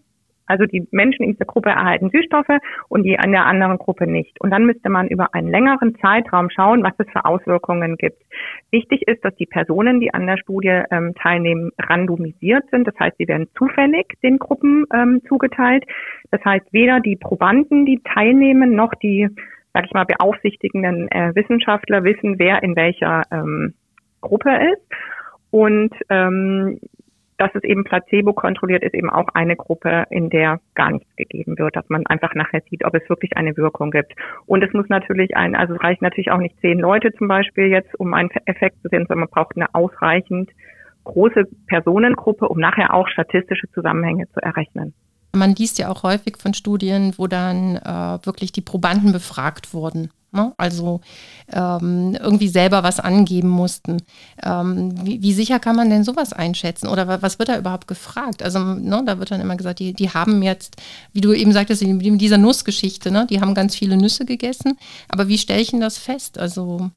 also 0.51 0.67
die 0.67 0.87
Menschen 0.91 1.25
in 1.25 1.33
dieser 1.33 1.45
Gruppe 1.45 1.71
erhalten 1.71 2.11
Süßstoffe 2.11 2.59
und 2.89 3.05
die 3.05 3.19
an 3.19 3.31
der 3.31 3.47
anderen 3.47 3.79
Gruppe 3.79 4.07
nicht. 4.07 4.41
Und 4.41 4.51
dann 4.51 4.67
müsste 4.67 4.91
man 4.91 5.07
über 5.07 5.33
einen 5.35 5.49
längeren 5.49 5.97
Zeitraum 6.01 6.51
schauen, 6.51 6.83
was 6.83 6.93
es 6.99 7.07
für 7.13 7.25
Auswirkungen 7.25 7.97
gibt. 7.97 8.21
Wichtig 8.73 9.07
ist, 9.07 9.25
dass 9.25 9.35
die 9.37 9.47
Personen, 9.47 10.01
die 10.01 10.13
an 10.13 10.27
der 10.27 10.37
Studie 10.39 10.83
ähm, 10.91 11.15
teilnehmen, 11.15 11.71
randomisiert 11.79 12.65
sind. 12.71 12.87
Das 12.87 12.99
heißt, 12.99 13.17
sie 13.19 13.29
werden 13.29 13.49
zufällig 13.57 14.07
den 14.23 14.39
Gruppen 14.39 14.87
ähm, 14.93 15.23
zugeteilt. 15.29 15.85
Das 16.31 16.45
heißt, 16.45 16.67
weder 16.73 17.01
die 17.01 17.17
Probanden, 17.17 17.87
die 17.87 18.01
teilnehmen, 18.03 18.75
noch 18.75 18.95
die, 18.95 19.29
sag 19.73 19.87
ich 19.87 19.93
mal, 19.93 20.05
beaufsichtigenden 20.05 21.09
äh, 21.13 21.33
Wissenschaftler 21.35 22.03
wissen, 22.03 22.39
wer 22.39 22.63
in 22.63 22.75
welcher 22.75 23.23
ähm, 23.31 23.75
Gruppe 24.21 24.51
ist. 24.51 24.83
Und 25.51 25.95
ähm, 26.09 26.81
dass 27.41 27.51
es 27.55 27.65
eben 27.65 27.85
Placebo 27.85 28.35
kontrolliert 28.35 28.83
ist, 28.83 28.95
eben 28.95 29.09
auch 29.09 29.29
eine 29.33 29.57
Gruppe, 29.57 30.05
in 30.11 30.29
der 30.29 30.61
gar 30.75 30.91
nichts 30.91 31.09
gegeben 31.17 31.59
wird, 31.59 31.75
dass 31.75 31.89
man 31.89 32.07
einfach 32.07 32.35
nachher 32.35 32.63
sieht, 32.69 32.85
ob 32.85 32.95
es 32.95 33.09
wirklich 33.09 33.37
eine 33.37 33.57
Wirkung 33.57 33.91
gibt. 33.91 34.13
Und 34.45 34.63
es 34.63 34.73
muss 34.75 34.89
natürlich 34.91 35.37
ein, 35.37 35.57
also 35.57 35.75
es 35.75 35.83
reicht 35.83 36.03
natürlich 36.03 36.31
auch 36.31 36.39
nicht 36.39 36.61
zehn 36.61 36.79
Leute 36.79 37.13
zum 37.15 37.29
Beispiel 37.29 37.67
jetzt, 37.67 37.99
um 37.99 38.13
einen 38.13 38.31
Effekt 38.45 38.83
zu 38.83 38.89
sehen, 38.89 39.07
sondern 39.09 39.21
man 39.21 39.29
braucht 39.31 39.57
eine 39.57 39.75
ausreichend 39.75 40.51
große 41.05 41.45
Personengruppe, 41.67 42.47
um 42.47 42.59
nachher 42.59 42.93
auch 42.93 43.09
statistische 43.09 43.71
Zusammenhänge 43.73 44.29
zu 44.35 44.41
errechnen. 44.41 44.93
Man 45.35 45.55
liest 45.55 45.79
ja 45.79 45.89
auch 45.89 46.03
häufig 46.03 46.37
von 46.37 46.53
Studien, 46.53 47.15
wo 47.17 47.27
dann 47.27 47.77
äh, 47.77 48.27
wirklich 48.27 48.53
die 48.53 48.61
Probanden 48.61 49.13
befragt 49.13 49.73
wurden. 49.73 50.11
Ne? 50.33 50.53
Also 50.57 51.01
ähm, 51.53 52.17
irgendwie 52.21 52.49
selber 52.49 52.83
was 52.83 53.01
angeben 53.01 53.49
mussten. 53.49 53.99
Ähm, 54.45 54.95
wie, 55.05 55.23
wie, 55.23 55.33
sicher 55.33 55.59
kann 55.59 55.75
man 55.75 55.91
denn 55.91 56.05
sowas 56.05 56.33
einschätzen? 56.33 56.87
Oder 56.87 57.21
was 57.23 57.39
wird 57.39 57.49
da 57.49 57.59
überhaupt 57.59 57.89
gefragt? 57.89 58.43
Also 58.43 58.61
ne, 58.61 59.03
da 59.05 59.19
wird 59.19 59.33
dann 59.33 59.41
immer 59.41 59.57
gesagt, 59.57 59.81
die, 59.81 59.93
die 59.93 60.11
haben 60.11 60.43
jetzt, 60.43 60.77
wie 61.13 61.21
du 61.21 61.33
eben 61.33 61.53
sagtest, 61.53 61.83
in 61.83 62.19
dieser 62.19 62.39
Nussgeschichte, 62.39 63.11
ne, 63.11 63.27
die 63.29 63.41
haben 63.41 63.55
ganz 63.55 63.75
viele 63.75 63.97
Nüsse 63.97 64.25
gegessen. 64.25 64.79
Aber 65.09 65.27
wie 65.27 65.39
stelle 65.39 65.61
ich 65.61 65.71
denn 65.71 65.81
das 65.81 65.99
fest? 65.99 66.39
Also 66.39 66.91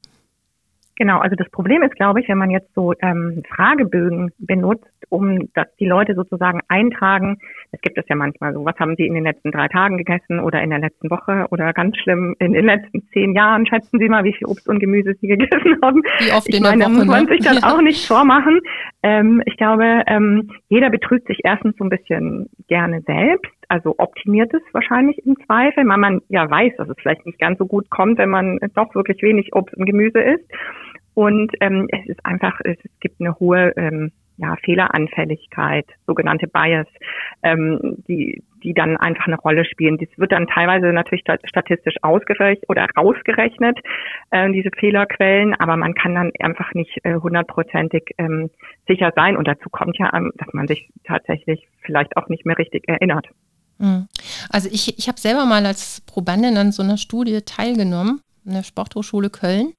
Genau, 0.96 1.18
also 1.18 1.34
das 1.34 1.50
Problem 1.50 1.82
ist, 1.82 1.96
glaube 1.96 2.20
ich, 2.20 2.28
wenn 2.28 2.38
man 2.38 2.50
jetzt 2.50 2.72
so 2.74 2.92
ähm, 3.00 3.42
Fragebögen 3.48 4.30
benutzt, 4.38 4.86
um 5.08 5.48
dass 5.54 5.66
die 5.80 5.86
Leute 5.86 6.14
sozusagen 6.14 6.60
eintragen, 6.68 7.38
es 7.72 7.80
gibt 7.80 7.98
es 7.98 8.04
ja 8.08 8.14
manchmal 8.16 8.52
so, 8.52 8.64
was 8.64 8.78
haben 8.78 8.94
sie 8.96 9.06
in 9.06 9.14
den 9.14 9.24
letzten 9.24 9.50
drei 9.50 9.68
Tagen 9.68 9.98
gegessen 9.98 10.38
oder 10.40 10.62
in 10.62 10.70
der 10.70 10.78
letzten 10.78 11.10
Woche 11.10 11.46
oder 11.50 11.72
ganz 11.72 11.96
schlimm 11.98 12.36
in 12.38 12.52
den 12.52 12.64
letzten 12.64 13.02
zehn 13.12 13.34
Jahren, 13.34 13.66
schätzen 13.66 13.98
Sie 13.98 14.08
mal, 14.08 14.24
wie 14.24 14.32
viel 14.32 14.46
Obst 14.46 14.68
und 14.68 14.78
Gemüse 14.78 15.14
Sie 15.20 15.26
gegessen 15.34 15.76
haben. 15.82 16.02
Wie 16.20 16.32
oft 16.32 16.48
ich 16.48 16.56
in 16.56 16.62
meine, 16.62 16.78
der 16.78 16.88
Woche, 16.88 16.98
muss 16.98 17.06
man 17.06 17.24
ne? 17.24 17.30
sich 17.30 17.40
dann 17.40 17.56
Ja. 17.56 17.74
auch 17.74 17.82
nicht 17.82 18.06
vormachen. 18.06 18.60
Ähm, 19.02 19.42
ich 19.46 19.56
glaube, 19.56 20.02
ähm, 20.06 20.50
jeder 20.68 20.90
betrügt 20.90 21.26
sich 21.26 21.40
erstens 21.44 21.76
so 21.76 21.84
ein 21.84 21.90
bisschen 21.90 22.48
gerne 22.68 23.02
selbst, 23.02 23.50
also 23.68 23.94
optimiert 23.98 24.52
es 24.54 24.62
wahrscheinlich 24.72 25.18
im 25.26 25.36
Zweifel, 25.46 25.86
weil 25.86 25.98
man 25.98 26.20
ja 26.28 26.48
weiß, 26.50 26.76
dass 26.76 26.88
es 26.88 26.96
vielleicht 27.00 27.26
nicht 27.26 27.38
ganz 27.38 27.58
so 27.58 27.66
gut 27.66 27.90
kommt, 27.90 28.18
wenn 28.18 28.30
man 28.30 28.58
doch 28.74 28.94
wirklich 28.94 29.22
wenig 29.22 29.54
Obst 29.54 29.76
und 29.76 29.86
Gemüse 29.86 30.20
isst. 30.20 30.50
Und 31.14 31.52
ähm, 31.60 31.86
es 31.90 32.06
ist 32.08 32.24
einfach, 32.26 32.60
es 32.64 32.76
gibt 33.00 33.20
eine 33.20 33.38
hohe 33.38 33.72
ähm, 33.76 34.10
ja, 34.36 34.56
Fehleranfälligkeit, 34.64 35.86
sogenannte 36.06 36.48
Bias, 36.48 36.88
ähm, 37.42 38.02
die, 38.08 38.42
die 38.62 38.74
dann 38.74 38.96
einfach 38.96 39.26
eine 39.26 39.36
Rolle 39.36 39.64
spielen. 39.64 39.96
Das 39.98 40.08
wird 40.16 40.32
dann 40.32 40.48
teilweise 40.48 40.92
natürlich 40.92 41.22
sta- 41.22 41.38
statistisch 41.44 41.94
ausgerechnet 42.02 42.68
oder 42.68 42.86
rausgerechnet, 42.96 43.78
äh, 44.30 44.50
diese 44.50 44.70
Fehlerquellen, 44.76 45.54
aber 45.54 45.76
man 45.76 45.94
kann 45.94 46.14
dann 46.14 46.32
einfach 46.40 46.74
nicht 46.74 46.98
äh, 47.04 47.14
hundertprozentig 47.14 48.10
ähm, 48.18 48.50
sicher 48.88 49.12
sein. 49.14 49.36
Und 49.36 49.46
dazu 49.46 49.68
kommt 49.70 49.98
ja, 49.98 50.10
ähm, 50.12 50.32
dass 50.36 50.52
man 50.52 50.66
sich 50.66 50.90
tatsächlich 51.04 51.68
vielleicht 51.82 52.16
auch 52.16 52.28
nicht 52.28 52.44
mehr 52.44 52.58
richtig 52.58 52.88
erinnert. 52.88 53.28
Mhm. 53.78 54.08
Also 54.50 54.68
ich, 54.70 54.98
ich 54.98 55.08
habe 55.08 55.20
selber 55.20 55.44
mal 55.44 55.64
als 55.66 56.02
Probandin 56.06 56.56
an 56.56 56.72
so 56.72 56.82
einer 56.82 56.98
Studie 56.98 57.40
teilgenommen, 57.42 58.20
in 58.44 58.52
der 58.52 58.62
Sporthochschule 58.62 59.30
Köln. 59.30 59.72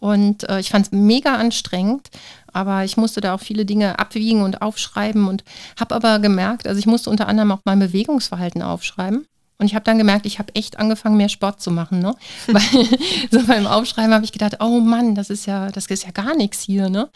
Und 0.00 0.48
äh, 0.48 0.60
ich 0.60 0.70
fand 0.70 0.86
es 0.86 0.92
mega 0.92 1.36
anstrengend, 1.36 2.10
aber 2.52 2.84
ich 2.84 2.96
musste 2.96 3.20
da 3.20 3.34
auch 3.34 3.40
viele 3.40 3.64
Dinge 3.64 3.98
abwiegen 3.98 4.42
und 4.42 4.60
aufschreiben 4.60 5.28
und 5.28 5.44
habe 5.80 5.94
aber 5.94 6.18
gemerkt, 6.18 6.66
also 6.66 6.78
ich 6.78 6.86
musste 6.86 7.08
unter 7.08 7.26
anderem 7.26 7.52
auch 7.52 7.60
mein 7.64 7.78
Bewegungsverhalten 7.78 8.60
aufschreiben. 8.60 9.26
Und 9.58 9.66
ich 9.66 9.74
habe 9.74 9.84
dann 9.84 9.98
gemerkt, 9.98 10.26
ich 10.26 10.38
habe 10.38 10.54
echt 10.54 10.78
angefangen, 10.78 11.16
mehr 11.16 11.28
Sport 11.28 11.60
zu 11.60 11.70
machen. 11.70 12.00
Ne? 12.00 12.14
Weil 12.48 12.86
so 13.30 13.46
beim 13.46 13.66
Aufschreiben 13.66 14.12
habe 14.12 14.24
ich 14.24 14.32
gedacht, 14.32 14.56
oh 14.60 14.80
Mann, 14.80 15.14
das 15.14 15.30
ist 15.30 15.46
ja, 15.46 15.70
das 15.70 15.86
ist 15.86 16.04
ja 16.04 16.10
gar 16.10 16.34
nichts 16.34 16.60
hier. 16.60 16.90
Ne? 16.90 17.08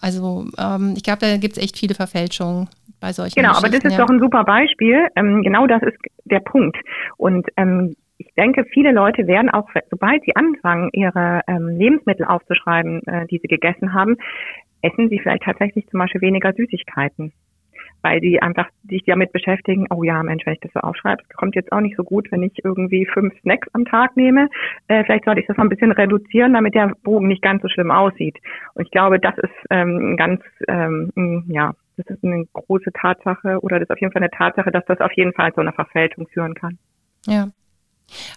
Also 0.00 0.46
ähm, 0.58 0.94
ich 0.96 1.04
glaube, 1.04 1.20
da 1.20 1.36
gibt 1.36 1.56
es 1.56 1.62
echt 1.62 1.78
viele 1.78 1.94
Verfälschungen 1.94 2.68
bei 3.02 3.12
solchen 3.12 3.34
Genau, 3.34 3.50
aber 3.50 3.68
das 3.68 3.84
ist 3.84 3.92
ja. 3.92 3.98
doch 3.98 4.08
ein 4.08 4.20
super 4.20 4.44
Beispiel. 4.44 5.08
Ähm, 5.16 5.42
genau 5.42 5.66
das 5.66 5.82
ist 5.82 5.98
der 6.24 6.40
Punkt. 6.40 6.78
Und 7.18 7.46
ähm, 7.56 7.94
ich 8.16 8.32
denke, 8.34 8.64
viele 8.64 8.92
Leute 8.92 9.26
werden 9.26 9.50
auch, 9.50 9.68
sobald 9.90 10.22
sie 10.24 10.36
anfangen, 10.36 10.90
ihre 10.92 11.40
ähm, 11.48 11.68
Lebensmittel 11.68 12.24
aufzuschreiben, 12.24 13.02
äh, 13.06 13.26
die 13.26 13.38
sie 13.38 13.48
gegessen 13.48 13.92
haben, 13.92 14.16
essen 14.82 15.08
sie 15.08 15.18
vielleicht 15.18 15.42
tatsächlich 15.42 15.86
zum 15.88 15.98
Beispiel 15.98 16.20
weniger 16.20 16.52
Süßigkeiten. 16.52 17.32
Weil 18.04 18.20
sie 18.20 18.40
einfach 18.40 18.68
sich 18.88 19.02
damit 19.06 19.32
beschäftigen, 19.32 19.86
oh 19.90 20.02
ja, 20.02 20.22
Mensch, 20.22 20.44
wenn 20.44 20.54
ich 20.54 20.60
das 20.60 20.72
so 20.72 20.80
aufschreibe, 20.80 21.22
es 21.28 21.36
kommt 21.36 21.54
jetzt 21.54 21.70
auch 21.72 21.80
nicht 21.80 21.96
so 21.96 22.02
gut, 22.02 22.30
wenn 22.32 22.42
ich 22.42 22.52
irgendwie 22.64 23.06
fünf 23.06 23.32
Snacks 23.40 23.68
am 23.74 23.84
Tag 23.84 24.16
nehme. 24.16 24.48
Äh, 24.88 25.04
vielleicht 25.04 25.24
sollte 25.24 25.40
ich 25.40 25.46
das 25.46 25.56
mal 25.56 25.64
ein 25.64 25.68
bisschen 25.68 25.92
reduzieren, 25.92 26.54
damit 26.54 26.74
der 26.74 26.92
Bogen 27.02 27.28
nicht 27.28 27.42
ganz 27.42 27.62
so 27.62 27.68
schlimm 27.68 27.90
aussieht. 27.90 28.38
Und 28.74 28.84
ich 28.84 28.90
glaube, 28.90 29.18
das 29.20 29.36
ist 29.38 29.54
ähm, 29.70 30.16
ganz, 30.16 30.40
ähm, 30.68 31.44
ja, 31.48 31.74
das 32.06 32.16
ist 32.16 32.24
eine 32.24 32.44
große 32.52 32.92
Tatsache 32.92 33.58
oder 33.60 33.78
das 33.78 33.88
ist 33.88 33.92
auf 33.92 34.00
jeden 34.00 34.12
Fall 34.12 34.22
eine 34.22 34.30
Tatsache, 34.30 34.70
dass 34.70 34.84
das 34.86 35.00
auf 35.00 35.12
jeden 35.12 35.32
Fall 35.32 35.52
zu 35.52 35.60
einer 35.60 35.72
Verfälschung 35.72 36.26
führen 36.28 36.54
kann. 36.54 36.78
Ja. 37.26 37.48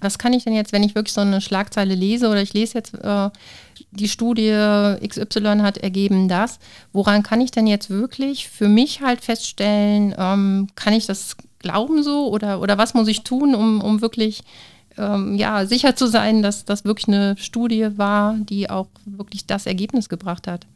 Was 0.01 0.17
kann 0.17 0.33
ich 0.33 0.43
denn 0.43 0.53
jetzt, 0.53 0.71
wenn 0.71 0.83
ich 0.83 0.95
wirklich 0.95 1.13
so 1.13 1.21
eine 1.21 1.41
Schlagzeile 1.41 1.95
lese 1.95 2.29
oder 2.29 2.41
ich 2.41 2.53
lese 2.53 2.77
jetzt, 2.77 2.93
äh, 2.93 3.29
die 3.91 4.07
Studie 4.07 4.51
XY 5.05 5.59
hat 5.61 5.77
ergeben 5.77 6.29
das, 6.29 6.59
woran 6.93 7.23
kann 7.23 7.41
ich 7.41 7.51
denn 7.51 7.67
jetzt 7.67 7.89
wirklich 7.89 8.47
für 8.47 8.69
mich 8.69 9.01
halt 9.01 9.21
feststellen, 9.21 10.15
ähm, 10.17 10.67
kann 10.75 10.93
ich 10.93 11.07
das 11.07 11.35
glauben 11.59 12.03
so 12.03 12.29
oder, 12.29 12.61
oder 12.61 12.77
was 12.77 12.93
muss 12.93 13.07
ich 13.07 13.23
tun, 13.23 13.55
um, 13.55 13.81
um 13.81 14.01
wirklich 14.01 14.43
ähm, 14.97 15.35
ja, 15.35 15.65
sicher 15.65 15.95
zu 15.95 16.07
sein, 16.07 16.41
dass 16.41 16.65
das 16.65 16.85
wirklich 16.85 17.07
eine 17.07 17.35
Studie 17.37 17.97
war, 17.97 18.35
die 18.37 18.69
auch 18.69 18.87
wirklich 19.05 19.45
das 19.45 19.65
Ergebnis 19.65 20.09
gebracht 20.09 20.47
hat? 20.47 20.67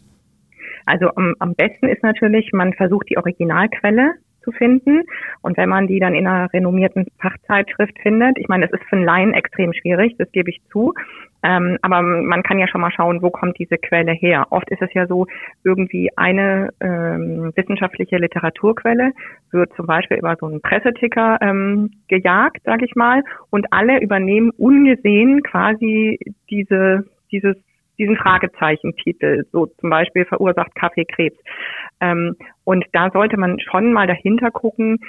Also 0.90 1.10
am, 1.16 1.36
am 1.40 1.56
besten 1.56 1.88
ist 1.88 2.04
natürlich, 2.04 2.52
man 2.52 2.74
versucht 2.74 3.10
die 3.10 3.18
Originalquelle 3.18 4.16
zu 4.44 4.52
finden. 4.52 5.04
Und 5.42 5.58
wenn 5.58 5.70
man 5.70 5.88
die 5.88 6.00
dann 6.00 6.16
in 6.16 6.28
einer 6.28 6.52
renommierten 6.52 7.08
Fachzeitschrift 7.20 7.98
findet, 8.00 8.38
ich 8.38 8.48
meine, 8.48 8.68
das 8.68 8.80
ist 8.80 8.88
für 8.90 8.96
einen 8.96 9.06
Laien 9.06 9.34
extrem 9.34 9.74
schwierig, 9.74 10.16
das 10.18 10.32
gebe 10.32 10.50
ich 10.50 10.62
zu. 10.72 10.94
Ähm, 11.42 11.78
aber 11.82 12.02
man 12.02 12.44
kann 12.44 12.60
ja 12.60 12.68
schon 12.68 12.82
mal 12.82 12.92
schauen, 12.92 13.22
wo 13.22 13.30
kommt 13.30 13.58
diese 13.60 13.78
Quelle 13.78 14.12
her. 14.12 14.48
Oft 14.50 14.70
ist 14.72 14.82
es 14.82 14.94
ja 14.94 15.08
so, 15.08 15.26
irgendwie 15.64 16.10
eine 16.18 16.72
ähm, 16.82 17.54
wissenschaftliche 17.56 18.18
Literaturquelle 18.18 19.12
wird 19.52 19.72
zum 19.76 19.86
Beispiel 19.86 20.18
über 20.18 20.36
so 20.38 20.48
einen 20.48 20.62
Presseticker 20.62 21.38
ähm, 21.42 21.92
gejagt, 22.08 22.64
sage 22.66 22.86
ich 22.86 22.96
mal, 22.96 23.24
und 23.52 23.68
alle 23.72 24.02
übernehmen 24.02 24.52
ungesehen 24.58 25.42
quasi 25.44 26.20
diese 26.50 27.06
dieses 27.32 27.56
diesen 28.00 28.18
Fragezeichentitel, 28.18 29.46
so 29.52 29.68
zum 29.68 29.90
Beispiel 29.90 30.26
verursacht 30.26 30.74
Kaffee 30.76 31.06
Krebs. 31.06 31.38
Ähm, 32.00 32.36
und 32.64 32.86
da 32.94 33.12
sollte 33.12 33.38
man 33.38 33.60
schon 33.60 33.94
mal 33.94 34.08
dahinter 34.08 34.50
gucken, 34.52 35.00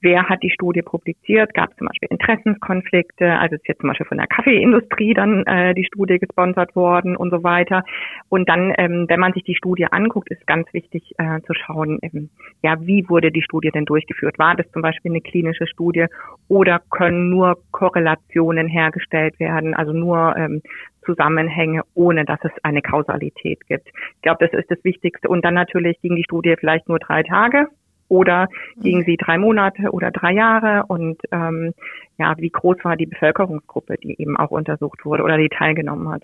wer 0.00 0.28
hat 0.28 0.42
die 0.42 0.50
Studie 0.50 0.82
publiziert, 0.82 1.54
gab 1.54 1.70
es 1.70 1.76
zum 1.78 1.88
Beispiel 1.88 2.08
Interessenskonflikte, 2.10 3.38
also 3.38 3.56
ist 3.56 3.66
jetzt 3.66 3.80
zum 3.80 3.88
Beispiel 3.88 4.06
von 4.06 4.18
der 4.18 4.26
Kaffeeindustrie 4.26 5.14
dann 5.14 5.44
äh, 5.46 5.74
die 5.74 5.84
Studie 5.84 6.18
gesponsert 6.18 6.76
worden 6.76 7.16
und 7.16 7.30
so 7.30 7.42
weiter. 7.42 7.82
Und 8.28 8.48
dann, 8.48 8.72
ähm, 8.78 9.06
wenn 9.08 9.20
man 9.20 9.32
sich 9.32 9.44
die 9.44 9.56
Studie 9.56 9.86
anguckt, 9.90 10.30
ist 10.30 10.46
ganz 10.46 10.72
wichtig 10.72 11.12
äh, 11.18 11.40
zu 11.42 11.54
schauen, 11.54 11.98
ähm, 12.02 12.30
ja, 12.62 12.76
wie 12.80 13.08
wurde 13.08 13.32
die 13.32 13.42
Studie 13.42 13.70
denn 13.70 13.84
durchgeführt? 13.84 14.38
War 14.38 14.54
das 14.54 14.70
zum 14.72 14.82
Beispiel 14.82 15.10
eine 15.10 15.20
klinische 15.20 15.66
Studie 15.66 16.06
oder 16.48 16.80
können 16.90 17.30
nur 17.30 17.58
Korrelationen 17.72 18.68
hergestellt 18.68 19.38
werden, 19.40 19.74
also 19.74 19.92
nur 19.92 20.36
ähm, 20.36 20.62
Zusammenhänge, 21.06 21.82
ohne 21.94 22.24
dass 22.24 22.40
es 22.42 22.52
eine 22.62 22.82
Kausalität 22.82 23.66
gibt. 23.66 23.88
Ich 23.88 24.22
glaube, 24.22 24.46
das 24.46 24.58
ist 24.58 24.70
das 24.70 24.82
Wichtigste. 24.84 25.28
Und 25.28 25.44
dann 25.44 25.54
natürlich 25.54 26.00
ging 26.02 26.16
die 26.16 26.24
Studie 26.24 26.54
vielleicht 26.58 26.88
nur 26.88 26.98
drei 26.98 27.22
Tage 27.22 27.68
oder 28.08 28.48
ging 28.80 29.04
sie 29.04 29.16
drei 29.16 29.38
Monate 29.38 29.90
oder 29.90 30.10
drei 30.10 30.32
Jahre 30.32 30.84
und 30.86 31.20
ähm, 31.32 31.72
ja, 32.18 32.34
wie 32.38 32.50
groß 32.50 32.76
war 32.82 32.96
die 32.96 33.06
Bevölkerungsgruppe, 33.06 33.96
die 34.02 34.20
eben 34.20 34.36
auch 34.36 34.50
untersucht 34.50 35.04
wurde 35.04 35.22
oder 35.22 35.38
die 35.38 35.48
teilgenommen 35.48 36.08
hat. 36.08 36.22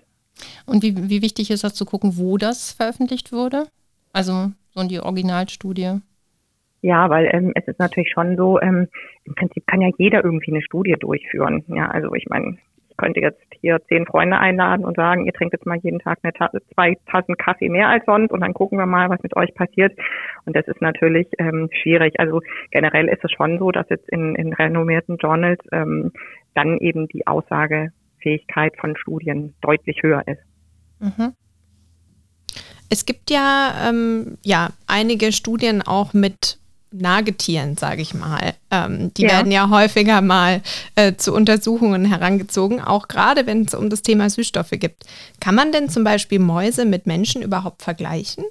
Und 0.65 0.83
wie, 0.83 0.95
wie 1.09 1.21
wichtig 1.21 1.51
ist 1.51 1.63
das 1.63 1.73
zu 1.73 1.85
gucken, 1.85 2.17
wo 2.17 2.37
das 2.37 2.71
veröffentlicht 2.71 3.31
wurde? 3.31 3.67
Also 4.13 4.51
so 4.71 4.81
in 4.81 4.87
die 4.87 4.99
Originalstudie. 4.99 5.99
Ja, 6.81 7.09
weil 7.09 7.29
ähm, 7.31 7.51
es 7.55 7.65
ist 7.67 7.79
natürlich 7.79 8.11
schon 8.11 8.35
so, 8.35 8.59
ähm, 8.59 8.87
im 9.23 9.35
Prinzip 9.35 9.65
kann 9.67 9.81
ja 9.81 9.89
jeder 9.97 10.23
irgendwie 10.23 10.51
eine 10.51 10.61
Studie 10.61 10.95
durchführen. 10.99 11.63
Ja, 11.67 11.87
also 11.87 12.13
ich 12.13 12.25
meine, 12.27 12.57
ich 12.93 12.97
könnte 12.97 13.19
jetzt 13.21 13.41
hier 13.59 13.79
zehn 13.87 14.05
Freunde 14.05 14.37
einladen 14.37 14.85
und 14.85 14.95
sagen, 14.95 15.25
ihr 15.25 15.33
trinkt 15.33 15.53
jetzt 15.53 15.65
mal 15.65 15.77
jeden 15.77 15.99
Tag 15.99 16.19
eine 16.21 16.33
Ta 16.33 16.51
zwei 16.73 16.95
Tassen 17.07 17.37
Kaffee 17.37 17.69
mehr 17.69 17.87
als 17.87 18.05
sonst 18.05 18.31
und 18.31 18.41
dann 18.41 18.53
gucken 18.53 18.77
wir 18.77 18.85
mal, 18.85 19.09
was 19.09 19.21
mit 19.23 19.35
euch 19.35 19.53
passiert. 19.55 19.97
Und 20.45 20.55
das 20.55 20.67
ist 20.67 20.81
natürlich 20.81 21.27
ähm, 21.39 21.69
schwierig. 21.81 22.19
Also 22.19 22.41
generell 22.71 23.07
ist 23.07 23.23
es 23.23 23.31
schon 23.31 23.57
so, 23.59 23.71
dass 23.71 23.89
jetzt 23.89 24.07
in, 24.09 24.35
in 24.35 24.53
renommierten 24.53 25.17
Journals 25.17 25.59
ähm, 25.71 26.11
dann 26.53 26.77
eben 26.77 27.07
die 27.07 27.25
Aussagefähigkeit 27.25 28.77
von 28.79 28.95
Studien 28.95 29.55
deutlich 29.61 30.01
höher 30.03 30.23
ist. 30.27 30.41
Mhm. 30.99 31.33
Es 32.89 33.05
gibt 33.05 33.31
ja, 33.31 33.89
ähm, 33.89 34.37
ja 34.43 34.69
einige 34.87 35.31
Studien 35.31 35.81
auch 35.81 36.13
mit 36.13 36.59
Nagetieren, 36.93 37.75
sage 37.75 38.01
ich 38.01 38.13
mal. 38.13 38.53
Ähm, 38.71 39.11
die 39.15 39.23
Ja. 39.23 39.29
werden 39.29 39.51
ja 39.51 39.69
häufiger 39.69 40.21
mal 40.21 40.61
äh, 40.95 41.13
zu 41.15 41.33
Untersuchungen 41.33 42.05
herangezogen, 42.05 42.79
auch 42.79 43.07
gerade 43.07 43.47
wenn 43.47 43.63
es 43.63 43.73
um 43.73 43.89
das 43.89 44.03
Thema 44.03 44.29
Süßstoffe 44.29 44.71
gibt. 44.71 45.03
Kann 45.39 45.55
man 45.55 45.71
denn 45.71 45.89
zum 45.89 46.03
Beispiel 46.03 46.39
Mäuse 46.39 46.85
mit 46.85 47.07
Menschen 47.07 47.41
überhaupt 47.41 47.81
vergleichen? 47.81 48.43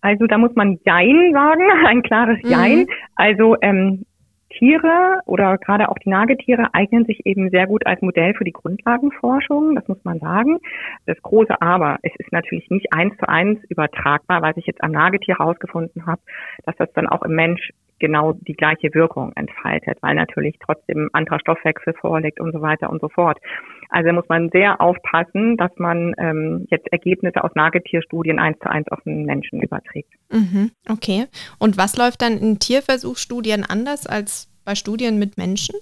Also 0.00 0.26
da 0.26 0.38
muss 0.38 0.54
man 0.54 0.78
Jein 0.84 1.32
sagen, 1.32 1.62
ein 1.86 2.02
klares 2.02 2.38
Mhm. 2.42 2.50
Jein. 2.50 2.86
Also 3.16 3.56
ähm, 3.62 4.04
Tiere 4.58 5.20
oder 5.26 5.56
gerade 5.58 5.88
auch 5.88 5.98
die 5.98 6.08
Nagetiere 6.08 6.68
eignen 6.72 7.04
sich 7.04 7.24
eben 7.26 7.50
sehr 7.50 7.66
gut 7.66 7.86
als 7.86 8.02
Modell 8.02 8.34
für 8.34 8.44
die 8.44 8.52
Grundlagenforschung, 8.52 9.76
das 9.76 9.86
muss 9.86 10.02
man 10.04 10.18
sagen. 10.18 10.58
Das 11.06 11.20
große 11.22 11.60
Aber, 11.60 11.98
es 12.02 12.12
ist 12.18 12.32
natürlich 12.32 12.68
nicht 12.70 12.92
eins 12.92 13.16
zu 13.18 13.28
eins 13.28 13.62
übertragbar, 13.68 14.42
weil 14.42 14.54
ich 14.56 14.66
jetzt 14.66 14.82
am 14.82 14.92
Nagetier 14.92 15.38
herausgefunden 15.38 16.06
habe, 16.06 16.20
dass 16.64 16.76
das 16.76 16.92
dann 16.92 17.06
auch 17.06 17.22
im 17.22 17.34
Mensch 17.34 17.70
genau 17.98 18.32
die 18.32 18.54
gleiche 18.54 18.94
Wirkung 18.94 19.32
entfaltet, 19.34 19.98
weil 20.02 20.14
natürlich 20.14 20.56
trotzdem 20.60 21.10
anderer 21.12 21.40
Stoffwechsel 21.40 21.94
vorliegt 21.94 22.40
und 22.40 22.52
so 22.52 22.60
weiter 22.60 22.90
und 22.90 23.00
so 23.00 23.08
fort. 23.08 23.38
Also 23.90 24.12
muss 24.12 24.28
man 24.28 24.50
sehr 24.50 24.80
aufpassen, 24.80 25.56
dass 25.56 25.70
man 25.76 26.14
ähm, 26.18 26.66
jetzt 26.70 26.86
Ergebnisse 26.92 27.42
aus 27.42 27.50
Nagetierstudien 27.54 28.38
eins 28.38 28.58
zu 28.58 28.70
eins 28.70 28.86
auf 28.88 29.00
den 29.04 29.24
Menschen 29.24 29.62
überträgt. 29.62 30.12
Mhm, 30.30 30.70
okay. 30.90 31.26
Und 31.58 31.78
was 31.78 31.96
läuft 31.96 32.22
dann 32.22 32.36
in 32.36 32.58
Tierversuchsstudien 32.58 33.64
anders 33.64 34.06
als 34.06 34.48
bei 34.64 34.74
Studien 34.74 35.18
mit 35.18 35.38
Menschen? 35.38 35.74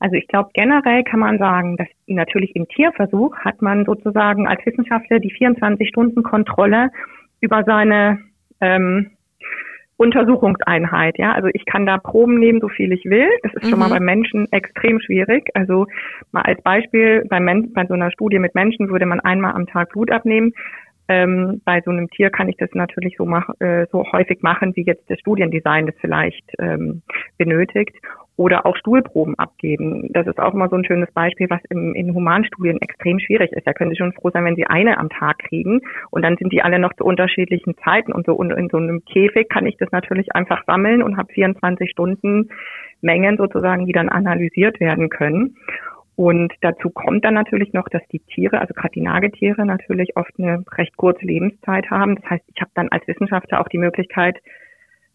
Also 0.00 0.16
ich 0.16 0.26
glaube, 0.26 0.50
generell 0.52 1.04
kann 1.04 1.20
man 1.20 1.38
sagen, 1.38 1.76
dass 1.76 1.88
natürlich 2.06 2.54
im 2.56 2.68
Tierversuch 2.68 3.36
hat 3.38 3.62
man 3.62 3.84
sozusagen 3.84 4.46
als 4.46 4.60
Wissenschaftler 4.66 5.20
die 5.20 5.32
24-Stunden-Kontrolle 5.32 6.90
über 7.40 7.64
seine 7.64 8.18
ähm, 8.60 9.12
Untersuchungseinheit. 9.96 11.18
Ja, 11.18 11.32
also 11.32 11.48
ich 11.52 11.64
kann 11.66 11.86
da 11.86 11.98
Proben 11.98 12.38
nehmen, 12.40 12.60
so 12.60 12.68
viel 12.68 12.92
ich 12.92 13.04
will. 13.04 13.28
Das 13.42 13.54
ist 13.54 13.64
mhm. 13.64 13.68
schon 13.70 13.78
mal 13.78 13.88
mhm. 13.88 13.92
bei 13.92 14.00
Menschen 14.00 14.52
extrem 14.52 15.00
schwierig. 15.00 15.48
Also 15.54 15.86
mal 16.32 16.42
als 16.42 16.60
Beispiel 16.62 17.24
bei, 17.28 17.40
Men 17.40 17.72
bei 17.72 17.86
so 17.86 17.94
einer 17.94 18.10
Studie 18.10 18.38
mit 18.38 18.54
Menschen 18.54 18.88
würde 18.90 19.06
man 19.06 19.20
einmal 19.20 19.52
am 19.52 19.66
Tag 19.66 19.90
Blut 19.90 20.10
abnehmen. 20.10 20.52
Ähm, 21.08 21.60
bei 21.64 21.82
so 21.84 21.90
einem 21.90 22.08
Tier 22.10 22.30
kann 22.30 22.48
ich 22.48 22.56
das 22.56 22.70
natürlich 22.72 23.16
so, 23.16 23.26
mach, 23.26 23.48
äh, 23.60 23.86
so 23.92 24.04
häufig 24.12 24.42
machen, 24.42 24.74
wie 24.74 24.84
jetzt 24.84 25.08
das 25.10 25.18
Studiendesign 25.20 25.86
das 25.86 25.94
vielleicht 26.00 26.44
ähm, 26.58 27.02
benötigt. 27.36 27.96
Oder 28.36 28.66
auch 28.66 28.76
Stuhlproben 28.76 29.38
abgeben. 29.38 30.08
Das 30.12 30.26
ist 30.26 30.40
auch 30.40 30.54
immer 30.54 30.68
so 30.68 30.74
ein 30.74 30.84
schönes 30.84 31.08
Beispiel, 31.12 31.48
was 31.50 31.60
im, 31.70 31.94
in 31.94 32.12
Humanstudien 32.14 32.80
extrem 32.80 33.20
schwierig 33.20 33.52
ist. 33.52 33.64
Da 33.64 33.72
können 33.72 33.90
Sie 33.90 33.96
schon 33.96 34.12
froh 34.12 34.30
sein, 34.30 34.44
wenn 34.44 34.56
Sie 34.56 34.66
eine 34.66 34.98
am 34.98 35.08
Tag 35.08 35.38
kriegen. 35.38 35.82
Und 36.10 36.22
dann 36.22 36.36
sind 36.36 36.52
die 36.52 36.60
alle 36.60 36.80
noch 36.80 36.92
zu 36.94 37.04
unterschiedlichen 37.04 37.76
Zeiten. 37.84 38.12
Und 38.12 38.26
so 38.26 38.42
in 38.42 38.68
so 38.70 38.78
einem 38.78 39.04
Käfig 39.04 39.48
kann 39.48 39.66
ich 39.66 39.76
das 39.76 39.92
natürlich 39.92 40.34
einfach 40.34 40.64
sammeln 40.66 41.00
und 41.00 41.16
habe 41.16 41.32
24 41.32 41.88
Stunden 41.88 42.48
Mengen 43.02 43.36
sozusagen, 43.36 43.86
die 43.86 43.92
dann 43.92 44.08
analysiert 44.08 44.80
werden 44.80 45.10
können. 45.10 45.56
Und 46.16 46.52
dazu 46.60 46.90
kommt 46.90 47.24
dann 47.24 47.34
natürlich 47.34 47.72
noch, 47.72 47.88
dass 47.88 48.02
die 48.12 48.20
Tiere, 48.20 48.60
also 48.60 48.72
gerade 48.72 48.92
die 48.92 49.00
Nagetiere, 49.00 49.66
natürlich 49.66 50.16
oft 50.16 50.32
eine 50.38 50.64
recht 50.72 50.96
kurze 50.96 51.24
Lebenszeit 51.24 51.90
haben. 51.90 52.16
Das 52.16 52.30
heißt, 52.30 52.44
ich 52.54 52.60
habe 52.60 52.70
dann 52.74 52.88
als 52.90 53.06
Wissenschaftler 53.08 53.60
auch 53.60 53.68
die 53.68 53.78
Möglichkeit, 53.78 54.36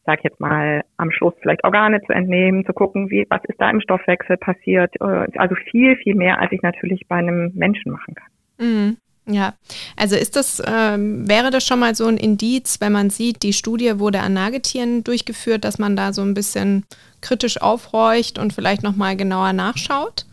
sag 0.06 0.24
jetzt 0.24 0.40
mal, 0.40 0.84
am 0.98 1.12
Schluss 1.12 1.34
vielleicht 1.42 1.64
Organe 1.64 2.02
zu 2.02 2.12
entnehmen, 2.12 2.66
zu 2.66 2.74
gucken, 2.74 3.10
wie, 3.10 3.26
was 3.30 3.42
ist 3.46 3.62
da 3.62 3.70
im 3.70 3.80
Stoffwechsel 3.80 4.38
passiert. 4.38 4.94
Äh, 5.00 5.28
also 5.38 5.56
viel, 5.56 5.96
viel 5.98 6.16
mehr, 6.16 6.40
als 6.40 6.52
ich 6.52 6.62
natürlich 6.62 7.08
bei 7.08 7.18
einem 7.18 7.52
Menschen 7.56 7.92
machen 7.92 8.16
kann. 8.16 8.28
Mhm. 8.58 8.98
Ja, 9.32 9.54
also 9.96 10.16
ist 10.16 10.36
das, 10.36 10.62
ähm, 10.66 11.30
wäre 11.30 11.52
das 11.52 11.64
schon 11.64 11.80
mal 11.80 11.94
so 11.94 12.08
ein 12.08 12.18
Indiz, 12.18 12.82
wenn 12.82 12.92
man 12.92 13.12
sieht, 13.12 13.44
die 13.44 13.54
Studie 13.54 14.00
wurde 14.00 14.22
an 14.22 14.34
Nagetieren 14.34 15.04
durchgeführt, 15.04 15.64
dass 15.64 15.78
man 15.78 15.96
da 15.96 16.14
so 16.14 16.24
ein 16.24 16.34
bisschen 16.34 16.84
kritisch 17.22 17.62
aufhorcht 17.62 18.40
und 18.40 18.54
vielleicht 18.54 18.82
nochmal 18.82 19.16
genauer 19.16 19.54
nachschaut? 19.54 20.26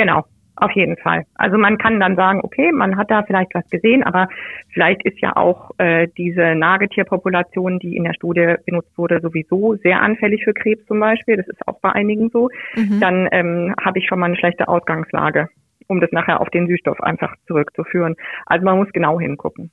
Genau, 0.00 0.24
auf 0.56 0.70
jeden 0.72 0.96
Fall. 0.96 1.26
Also 1.34 1.58
man 1.58 1.76
kann 1.76 2.00
dann 2.00 2.16
sagen, 2.16 2.40
okay, 2.42 2.72
man 2.72 2.96
hat 2.96 3.10
da 3.10 3.22
vielleicht 3.22 3.54
was 3.54 3.68
gesehen, 3.68 4.02
aber 4.02 4.28
vielleicht 4.72 5.04
ist 5.04 5.20
ja 5.20 5.36
auch 5.36 5.72
äh, 5.76 6.08
diese 6.16 6.54
Nagetierpopulation, 6.54 7.78
die 7.80 7.96
in 7.96 8.04
der 8.04 8.14
Studie 8.14 8.54
benutzt 8.64 8.96
wurde, 8.96 9.20
sowieso 9.20 9.76
sehr 9.82 10.00
anfällig 10.00 10.42
für 10.42 10.54
Krebs 10.54 10.86
zum 10.86 11.00
Beispiel. 11.00 11.36
Das 11.36 11.48
ist 11.48 11.68
auch 11.68 11.80
bei 11.80 11.92
einigen 11.92 12.30
so. 12.30 12.48
Mhm. 12.76 12.98
Dann 12.98 13.28
ähm, 13.30 13.74
habe 13.78 13.98
ich 13.98 14.06
schon 14.06 14.18
mal 14.18 14.24
eine 14.24 14.36
schlechte 14.36 14.68
Ausgangslage, 14.68 15.50
um 15.86 16.00
das 16.00 16.12
nachher 16.12 16.40
auf 16.40 16.48
den 16.48 16.66
Süßstoff 16.66 17.02
einfach 17.02 17.34
zurückzuführen. 17.46 18.16
Also 18.46 18.64
man 18.64 18.78
muss 18.78 18.88
genau 18.94 19.20
hingucken. 19.20 19.70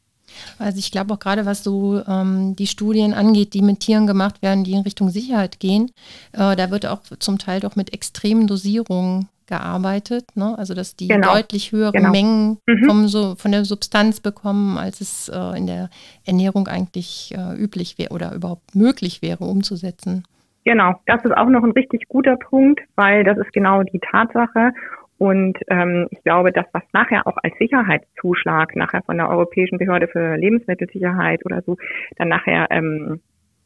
Also 0.60 0.78
ich 0.80 0.92
glaube 0.92 1.14
auch 1.14 1.20
gerade, 1.20 1.46
was 1.46 1.64
so 1.64 2.02
ähm, 2.06 2.54
die 2.58 2.68
Studien 2.68 3.14
angeht, 3.14 3.54
die 3.54 3.62
mit 3.62 3.80
Tieren 3.80 4.08
gemacht 4.08 4.42
werden, 4.42 4.66
die 4.66 4.74
in 4.74 4.82
Richtung 4.82 5.08
Sicherheit 5.08 5.62
gehen, 5.62 5.90
äh, 6.34 6.58
da 6.58 6.70
wird 6.70 6.86
auch 6.86 7.00
zum 7.20 7.38
Teil 7.38 7.62
doch 7.62 7.78
mit 7.78 7.94
extremen 7.94 8.46
Dosierungen 8.46 9.30
gearbeitet, 9.48 10.25
ne? 10.36 10.56
also 10.58 10.74
dass 10.74 10.96
die 10.96 11.08
genau. 11.08 11.34
deutlich 11.34 11.72
höhere 11.72 11.92
genau. 11.92 12.12
Mengen 12.12 12.58
mhm. 12.68 12.86
vom, 12.86 13.08
so, 13.08 13.36
von 13.36 13.51
der 13.51 13.66
Substanz 13.66 14.20
bekommen, 14.20 14.77
als 14.77 15.01
es 15.01 15.30
äh, 15.30 15.58
in 15.58 15.68
der 15.68 15.89
Ernährung 16.25 16.68
eigentlich 16.68 17.34
äh, 17.36 17.56
üblich 17.62 17.98
wäre 17.98 18.13
oder 18.13 18.34
überhaupt 18.34 18.75
möglich 18.75 19.22
wäre 19.22 19.46
umzusetzen. 19.46 20.24
Genau, 20.66 20.96
das 21.06 21.24
ist 21.24 21.32
auch 21.32 21.48
noch 21.48 21.63
ein 21.63 21.72
richtig 21.72 22.10
guter 22.10 22.36
Punkt, 22.36 22.82
weil 22.96 23.24
das 23.24 23.38
ist 23.38 23.54
genau 23.54 23.84
die 23.84 24.00
Tatsache. 24.00 24.74
Und 25.18 25.58
ähm, 25.70 26.08
ich 26.12 26.22
glaube, 26.24 26.51
das, 26.51 26.66
was 26.74 26.84
nachher 26.94 27.25
auch 27.25 27.38
als 27.42 27.58
Sicherheitszuschlag 27.58 28.75
nachher 28.75 29.01
von 29.01 29.18
der 29.18 29.30
Europäischen 29.30 29.77
Behörde 29.77 30.08
für 30.08 30.36
Lebensmittelsicherheit 30.36 31.46
oder 31.46 31.62
so 31.62 31.77
dann 32.18 32.27
nachher 32.27 32.68
ähm, 32.70 33.22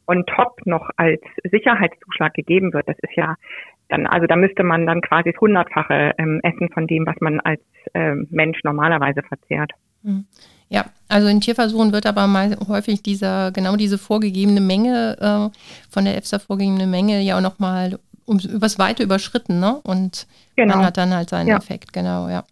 on 0.06 0.24
top 0.26 0.60
noch 0.64 0.90
als 0.96 1.20
Sicherheitszuschlag 1.44 2.34
gegeben 2.34 2.72
wird, 2.72 2.88
das 2.88 2.98
ist 3.00 3.16
ja 3.16 3.36
dann, 3.92 4.06
also 4.06 4.26
da 4.26 4.36
müsste 4.36 4.62
man 4.64 4.86
dann 4.86 5.02
quasi 5.02 5.32
das 5.32 5.40
Hundertfache 5.40 6.12
ähm, 6.18 6.40
essen 6.42 6.70
von 6.70 6.86
dem, 6.86 7.06
was 7.06 7.16
man 7.20 7.40
als 7.40 7.60
ähm, 7.94 8.26
Mensch 8.30 8.58
normalerweise 8.64 9.22
verzehrt. 9.22 9.72
Mhm. 10.02 10.24
Ja, 10.68 10.86
also 11.08 11.28
in 11.28 11.40
Tierversuchen 11.42 11.92
wird 11.92 12.06
aber 12.06 12.26
mal 12.26 12.56
häufig 12.66 13.02
dieser, 13.02 13.52
genau 13.52 13.76
diese 13.76 13.98
vorgegebene 13.98 14.62
Menge, 14.62 15.16
äh, 15.20 15.58
von 15.90 16.04
der 16.06 16.16
EFSA 16.16 16.38
vorgegebene 16.38 16.86
Menge 16.86 17.20
ja 17.20 17.36
auch 17.36 17.42
nochmal 17.42 17.98
um, 18.24 18.38
übers 18.38 18.78
Weite 18.78 19.02
überschritten, 19.02 19.60
ne? 19.60 19.78
Und 19.84 20.26
genau. 20.56 20.76
man 20.76 20.86
hat 20.86 20.96
dann 20.96 21.14
halt 21.14 21.28
seinen 21.28 21.48
ja. 21.48 21.58
Effekt, 21.58 21.92
genau, 21.92 22.28
ja. 22.28 22.44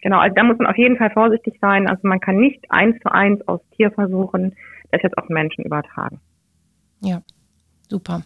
Genau, 0.00 0.18
also 0.18 0.34
da 0.34 0.44
muss 0.44 0.56
man 0.56 0.68
auf 0.68 0.78
jeden 0.78 0.96
Fall 0.96 1.10
vorsichtig 1.10 1.58
sein. 1.60 1.86
Also 1.88 2.08
man 2.08 2.20
kann 2.20 2.36
nicht 2.36 2.64
eins 2.70 2.96
zu 3.02 3.12
eins 3.12 3.46
aus 3.46 3.60
Tierversuchen 3.76 4.54
das 4.90 5.02
jetzt 5.02 5.18
auf 5.18 5.28
Menschen 5.28 5.64
übertragen. 5.64 6.20
Ja, 7.00 7.20
super. 7.88 8.22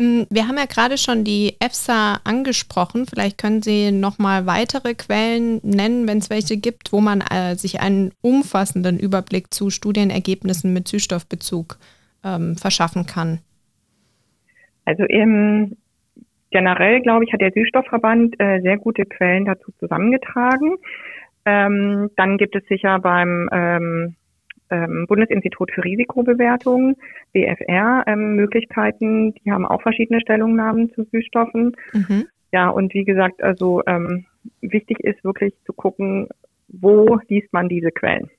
Mm, 0.00 0.22
wir 0.30 0.48
haben 0.48 0.56
ja 0.56 0.64
gerade 0.64 0.96
schon 0.96 1.24
die 1.24 1.56
EFSA 1.60 2.20
angesprochen. 2.24 3.04
Vielleicht 3.04 3.36
können 3.36 3.60
Sie 3.60 3.92
noch 3.92 4.18
mal 4.18 4.46
weitere 4.46 4.94
Quellen 4.94 5.60
nennen, 5.62 6.08
wenn 6.08 6.18
es 6.18 6.30
welche 6.30 6.56
gibt, 6.56 6.90
wo 6.92 7.02
man 7.02 7.20
äh, 7.20 7.54
sich 7.54 7.80
einen 7.80 8.12
umfassenden 8.22 8.98
Überblick 8.98 9.52
zu 9.52 9.68
Studienergebnissen 9.68 10.72
mit 10.72 10.88
Süßstoffbezug 10.88 11.76
ähm, 12.24 12.56
verschaffen 12.56 13.04
kann. 13.04 13.40
Also 14.86 15.04
im 15.04 15.76
generell, 16.50 17.02
glaube 17.02 17.24
ich, 17.24 17.32
hat 17.34 17.42
der 17.42 17.52
Süßstoffverband 17.52 18.40
äh, 18.40 18.60
sehr 18.62 18.78
gute 18.78 19.04
Quellen 19.04 19.44
dazu 19.44 19.70
zusammengetragen. 19.78 20.76
Ähm, 21.44 22.10
dann 22.16 22.38
gibt 22.38 22.56
es 22.56 22.64
sicher 22.68 22.98
beim 23.00 23.50
ähm, 23.52 24.16
ähm, 24.70 25.06
Bundesinstitut 25.08 25.70
für 25.72 25.84
Risikobewertung, 25.84 26.96
BFR, 27.32 28.04
ähm, 28.06 28.36
Möglichkeiten. 28.36 29.34
Die 29.34 29.50
haben 29.50 29.66
auch 29.66 29.82
verschiedene 29.82 30.20
Stellungnahmen 30.20 30.92
zu 30.94 31.04
Süßstoffen. 31.10 31.76
Mhm. 31.92 32.26
Ja, 32.52 32.68
und 32.68 32.94
wie 32.94 33.04
gesagt, 33.04 33.42
also 33.42 33.82
ähm, 33.86 34.24
wichtig 34.60 35.00
ist 35.00 35.22
wirklich 35.24 35.54
zu 35.64 35.72
gucken, 35.72 36.28
wo 36.68 37.18
liest 37.28 37.52
man 37.52 37.68
diese 37.68 37.90
Quellen. 37.90 38.30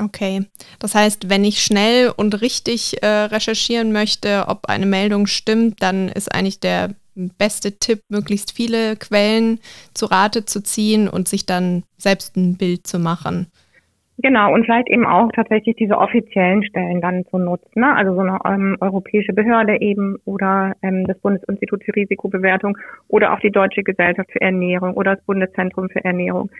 Okay, 0.00 0.46
das 0.78 0.94
heißt, 0.94 1.28
wenn 1.28 1.44
ich 1.44 1.62
schnell 1.62 2.10
und 2.16 2.40
richtig 2.40 3.02
äh, 3.02 3.06
recherchieren 3.06 3.92
möchte, 3.92 4.46
ob 4.48 4.66
eine 4.66 4.86
Meldung 4.86 5.26
stimmt, 5.26 5.82
dann 5.82 6.08
ist 6.08 6.34
eigentlich 6.34 6.60
der 6.60 6.94
beste 7.14 7.78
Tipp, 7.78 8.00
möglichst 8.08 8.52
viele 8.52 8.96
Quellen 8.96 9.60
zu 9.92 10.06
Rate 10.06 10.46
zu 10.46 10.62
ziehen 10.62 11.08
und 11.08 11.28
sich 11.28 11.44
dann 11.44 11.84
selbst 11.98 12.36
ein 12.36 12.56
Bild 12.56 12.86
zu 12.86 12.98
machen. 12.98 13.48
Genau, 14.18 14.52
und 14.52 14.64
vielleicht 14.64 14.88
eben 14.90 15.06
auch 15.06 15.32
tatsächlich 15.32 15.74
diese 15.76 15.96
offiziellen 15.96 16.62
Stellen 16.64 17.00
dann 17.00 17.24
zu 17.26 17.38
nutzen, 17.38 17.80
ne? 17.80 17.96
also 17.96 18.14
so 18.14 18.20
eine 18.20 18.38
ähm, 18.44 18.76
europäische 18.80 19.32
Behörde 19.32 19.80
eben 19.80 20.16
oder 20.26 20.74
ähm, 20.82 21.06
das 21.06 21.18
Bundesinstitut 21.20 21.82
für 21.82 21.96
Risikobewertung 21.96 22.76
oder 23.08 23.32
auch 23.32 23.40
die 23.40 23.50
Deutsche 23.50 23.82
Gesellschaft 23.82 24.30
für 24.30 24.40
Ernährung 24.40 24.94
oder 24.94 25.16
das 25.16 25.24
Bundeszentrum 25.24 25.88
für 25.88 26.04
Ernährung. 26.04 26.50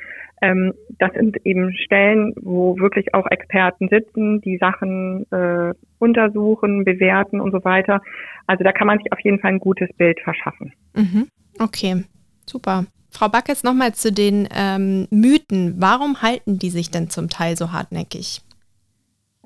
Ähm, 0.40 0.72
das 0.98 1.12
sind 1.12 1.36
eben 1.44 1.72
Stellen, 1.74 2.32
wo 2.40 2.78
wirklich 2.78 3.14
auch 3.14 3.26
Experten 3.30 3.88
sitzen, 3.88 4.40
die 4.40 4.56
Sachen 4.56 5.26
äh, 5.30 5.74
untersuchen, 5.98 6.84
bewerten 6.84 7.40
und 7.40 7.52
so 7.52 7.62
weiter. 7.64 8.00
Also 8.46 8.64
da 8.64 8.72
kann 8.72 8.86
man 8.86 8.98
sich 8.98 9.12
auf 9.12 9.20
jeden 9.20 9.38
Fall 9.38 9.52
ein 9.52 9.60
gutes 9.60 9.92
Bild 9.98 10.18
verschaffen. 10.20 10.72
Mhm. 10.94 11.28
Okay, 11.60 12.02
super. 12.46 12.86
Frau 13.12 13.28
Backes, 13.28 13.62
nochmal 13.62 13.92
zu 13.94 14.10
den 14.12 14.48
ähm, 14.56 15.06
Mythen. 15.10 15.74
Warum 15.78 16.22
halten 16.22 16.58
die 16.58 16.70
sich 16.70 16.90
denn 16.90 17.10
zum 17.10 17.28
Teil 17.28 17.56
so 17.56 17.70
hartnäckig? 17.70 18.40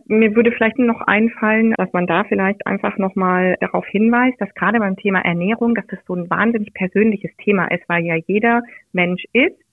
Mir 0.09 0.37
würde 0.37 0.53
vielleicht 0.53 0.79
noch 0.79 1.01
einfallen, 1.01 1.75
dass 1.77 1.93
man 1.93 2.07
da 2.07 2.23
vielleicht 2.23 2.65
einfach 2.65 2.97
nochmal 2.97 3.57
darauf 3.61 3.85
hinweist, 3.87 4.41
dass 4.41 4.55
gerade 4.55 4.79
beim 4.79 4.97
Thema 4.97 5.19
Ernährung, 5.19 5.75
dass 5.75 5.87
das 5.89 5.99
so 6.07 6.15
ein 6.15 6.31
wahnsinnig 6.31 6.73
persönliches 6.75 7.33
Thema 7.39 7.67
ist, 7.73 7.83
weil 7.89 8.05
ja 8.05 8.15
jeder 8.15 8.63
Mensch 8.93 9.25
isst 9.33 9.66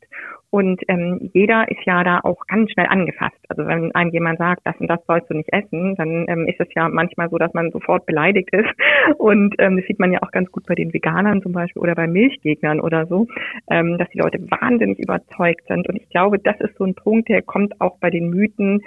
und 0.54 0.84
ähm, 0.88 1.32
jeder 1.34 1.68
ist 1.72 1.84
ja 1.84 2.04
da 2.04 2.20
auch 2.20 2.46
ganz 2.46 2.70
schnell 2.70 2.86
angefasst. 2.86 3.39
Also 3.50 3.66
wenn 3.66 3.92
einem 3.96 4.12
jemand 4.12 4.38
sagt, 4.38 4.62
das 4.66 4.76
und 4.78 4.88
das 4.88 5.00
sollst 5.08 5.28
du 5.32 5.34
nicht 5.34 5.52
essen, 5.52 5.96
dann 5.96 6.28
ähm, 6.28 6.48
ist 6.48 6.60
es 6.60 6.68
ja 6.76 6.89
manchmal 6.89 7.32
so, 7.32 7.39
dass 7.39 7.52
man 7.56 7.72
sofort 7.72 8.06
beleidigt 8.06 8.50
ist. 8.52 8.70
Und 9.18 9.56
ähm, 9.58 9.78
das 9.78 9.88
sieht 9.88 9.98
man 9.98 10.12
ja 10.12 10.22
auch 10.22 10.30
ganz 10.30 10.52
gut 10.52 10.68
bei 10.68 10.76
den 10.76 10.94
Veganern 10.94 11.42
zum 11.42 11.54
Beispiel 11.54 11.82
oder 11.82 11.96
bei 11.96 12.06
Milchgegnern 12.06 12.80
oder 12.80 13.08
so, 13.08 13.26
ähm, 13.72 13.98
dass 13.98 14.08
die 14.10 14.20
Leute 14.20 14.39
wahnsinnig 14.52 15.00
überzeugt 15.00 15.68
sind. 15.68 15.89
Und 15.89 15.96
ich 15.96 16.08
glaube, 16.10 16.38
das 16.38 16.60
ist 16.60 16.78
so 16.78 16.84
ein 16.84 16.94
Punkt, 16.94 17.30
der 17.30 17.42
kommt 17.42 17.82
auch 17.82 17.98
bei 17.98 18.12
den 18.12 18.30
Mythen 18.30 18.84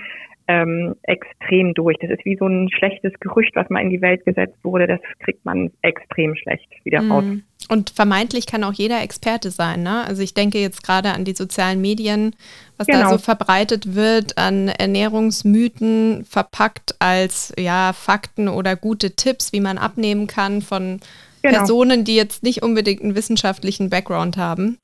ähm, 0.47 0.95
extrem 1.03 1.75
durch. 1.75 1.97
Das 2.01 2.11
ist 2.11 2.25
wie 2.25 2.37
so 2.37 2.47
ein 2.47 2.71
schlechtes 2.71 3.13
Gerücht, 3.19 3.57
was 3.57 3.69
mal 3.71 3.81
in 3.81 3.91
die 3.91 4.03
Welt 4.03 4.25
gesetzt 4.25 4.63
wurde. 4.63 4.87
Das 4.87 5.01
kriegt 5.19 5.45
man 5.45 5.73
extrem 5.83 6.37
schlecht 6.37 6.69
wieder 6.85 7.01
raus. 7.09 7.25
Und 7.69 7.91
vermeintlich 7.91 8.47
kann 8.47 8.63
auch 8.63 8.73
jeder 8.73 9.03
Experte 9.03 9.51
sein. 9.51 9.83
Ne? 9.83 10.05
Also 10.05 10.23
ich 10.23 10.35
denke 10.35 10.59
jetzt 10.59 10.85
gerade 10.85 11.13
an 11.13 11.25
die 11.25 11.35
sozialen 11.35 11.81
Medien, 11.81 12.37
was 12.77 12.87
genau. 12.87 13.01
da 13.01 13.11
so 13.11 13.19
verbreitet 13.19 13.95
wird 13.95 14.39
an 14.39 14.69
Ernährungsmythen, 14.69 16.25
verpackt 16.29 16.95
als 17.01 17.53
ja 17.59 17.93
Fakten 17.93 18.49
oder 18.49 18.77
gute 18.77 19.17
Tipps, 19.17 19.53
wie 19.53 19.61
man 19.61 19.79
abnehmen 19.79 20.29
kann 20.29 20.63
von 20.63 21.01
genau. 21.43 21.59
Personen, 21.59 22.05
die 22.05 22.15
jetzt 22.15 22.45
nicht 22.45 22.63
unbedingt 22.63 23.03
einen 23.03 23.17
wissenschaftlichen 23.17 23.91
Background 23.91 24.37
haben. 24.37 24.79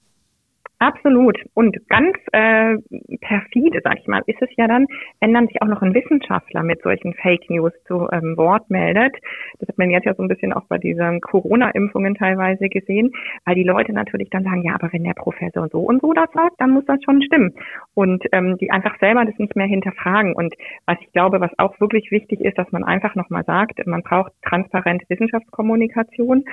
Absolut. 0.83 1.39
Und 1.55 1.77
ganz 1.89 2.17
äh, 2.33 2.77
perfide, 3.21 3.81
sag 3.85 4.01
ich 4.01 4.09
mal, 4.09 4.21
ist 4.27 4.43
es 4.43 4.49
ja 4.57 4.67
dann, 4.67 4.89
wenn 5.21 5.33
dann 5.33 5.47
sich 5.47 5.63
auch 5.63 5.69
noch 5.69 5.81
ein 5.81 5.95
Wissenschaftler 5.95 6.65
mit 6.65 6.83
solchen 6.83 7.15
Fake 7.15 7.49
News 7.49 7.73
zu 7.87 8.09
ähm, 8.11 8.37
Wort 8.37 8.69
meldet. 8.69 9.15
Das 9.61 9.69
hat 9.69 9.79
man 9.79 9.93
jetzt 9.93 10.07
ja 10.07 10.15
so 10.15 10.25
ein 10.25 10.29
bisschen 10.29 10.53
auch 10.53 10.65
bei 10.65 10.79
diesen 10.79 11.21
Corona-Impfungen 11.21 12.17
teilweise 12.17 12.69
gesehen, 12.69 13.13
weil 13.45 13.55
die 13.55 13.63
Leute 13.63 13.93
natürlich 13.93 14.29
dann 14.31 14.43
sagen, 14.43 14.65
ja, 14.65 14.75
aber 14.75 14.93
wenn 14.93 15.05
der 15.05 15.15
Professor 15.15 15.69
so 15.69 15.79
und 15.79 16.03
so 16.03 16.13
das 16.15 16.33
sagt, 16.33 16.57
dann 16.61 16.71
muss 16.71 16.85
das 16.87 16.99
schon 17.05 17.23
stimmen. 17.23 17.55
Und 17.95 18.25
ähm, 18.33 18.59
die 18.59 18.73
einfach 18.73 18.99
selber 18.99 19.25
das 19.25 19.39
nicht 19.39 19.55
mehr 19.55 19.69
hinterfragen. 19.69 20.35
Und 20.35 20.53
was 20.87 20.99
ich 21.01 21.13
glaube, 21.13 21.41
was 21.41 21.57
auch 21.59 21.79
wirklich 21.79 22.11
wichtig 22.11 22.41
ist, 22.41 22.59
dass 22.59 22.73
man 22.73 22.83
einfach 22.83 23.15
nochmal 23.15 23.45
sagt, 23.45 23.87
man 23.87 24.03
braucht 24.03 24.33
transparente 24.43 25.05
Wissenschaftskommunikation 25.09 26.45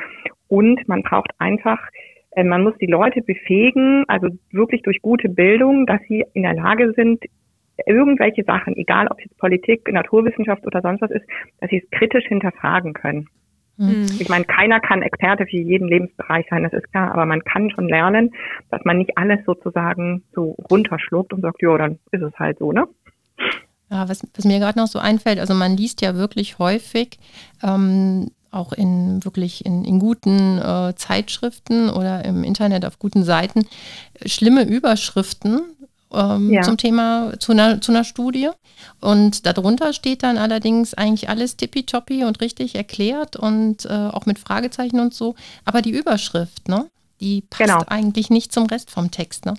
und 0.49 0.87
man 0.87 1.01
braucht 1.01 1.31
einfach 1.39 1.79
man 2.35 2.63
muss 2.63 2.77
die 2.79 2.85
Leute 2.85 3.21
befähigen, 3.21 4.05
also 4.07 4.29
wirklich 4.51 4.81
durch 4.83 5.01
gute 5.01 5.29
Bildung, 5.29 5.85
dass 5.85 6.01
sie 6.07 6.25
in 6.33 6.43
der 6.43 6.53
Lage 6.53 6.93
sind, 6.95 7.23
irgendwelche 7.85 8.43
Sachen, 8.43 8.75
egal 8.77 9.07
ob 9.07 9.17
es 9.19 9.25
jetzt 9.25 9.37
Politik, 9.37 9.91
Naturwissenschaft 9.91 10.65
oder 10.65 10.81
sonst 10.81 11.01
was 11.01 11.11
ist, 11.11 11.25
dass 11.59 11.69
sie 11.69 11.81
es 11.83 11.89
kritisch 11.91 12.25
hinterfragen 12.27 12.93
können. 12.93 13.27
Mhm. 13.77 14.07
Ich 14.19 14.27
meine, 14.27 14.43
keiner 14.43 14.81
kann 14.81 15.01
Experte 15.01 15.45
für 15.45 15.57
jeden 15.57 15.87
Lebensbereich 15.87 16.45
sein, 16.49 16.63
das 16.63 16.73
ist 16.73 16.91
klar, 16.91 17.13
aber 17.13 17.25
man 17.25 17.43
kann 17.43 17.69
schon 17.71 17.87
lernen, 17.87 18.31
dass 18.69 18.83
man 18.83 18.97
nicht 18.97 19.17
alles 19.17 19.39
sozusagen 19.45 20.23
so 20.33 20.57
runterschluckt 20.69 21.33
und 21.33 21.41
sagt, 21.41 21.61
ja, 21.61 21.77
dann 21.77 21.99
ist 22.11 22.21
es 22.21 22.33
halt 22.37 22.59
so, 22.59 22.73
ne? 22.73 22.87
Ja, 23.89 24.07
was, 24.07 24.21
was 24.35 24.45
mir 24.45 24.59
gerade 24.59 24.77
noch 24.77 24.87
so 24.87 24.99
einfällt, 24.99 25.39
also 25.39 25.53
man 25.53 25.77
liest 25.77 26.01
ja 26.01 26.15
wirklich 26.15 26.59
häufig, 26.59 27.17
ähm, 27.63 28.29
auch 28.51 28.73
in 28.73 29.23
wirklich 29.23 29.65
in, 29.65 29.85
in 29.85 29.99
guten 29.99 30.57
äh, 30.57 30.93
Zeitschriften 30.95 31.89
oder 31.89 32.25
im 32.25 32.43
Internet 32.43 32.85
auf 32.85 32.99
guten 32.99 33.23
Seiten 33.23 33.67
schlimme 34.25 34.63
Überschriften 34.63 35.61
ähm, 36.13 36.51
ja. 36.51 36.61
zum 36.61 36.77
Thema, 36.77 37.33
zu 37.39 37.51
einer, 37.51 37.81
zu 37.81 37.91
einer 37.91 38.03
Studie. 38.03 38.49
Und 39.01 39.45
darunter 39.45 39.93
steht 39.93 40.23
dann 40.23 40.37
allerdings 40.37 40.93
eigentlich 40.93 41.29
alles 41.29 41.55
tippitoppi 41.57 42.23
und 42.23 42.41
richtig 42.41 42.75
erklärt 42.75 43.35
und 43.35 43.85
äh, 43.85 43.89
auch 43.89 44.25
mit 44.25 44.39
Fragezeichen 44.39 44.99
und 44.99 45.13
so. 45.13 45.35
Aber 45.65 45.81
die 45.81 45.91
Überschrift, 45.91 46.67
ne? 46.67 46.89
Die 47.19 47.41
passt 47.41 47.69
genau. 47.69 47.83
eigentlich 47.87 48.29
nicht 48.29 48.53
zum 48.53 48.65
Rest 48.65 48.89
vom 48.91 49.11
Text, 49.11 49.45
ne? 49.45 49.55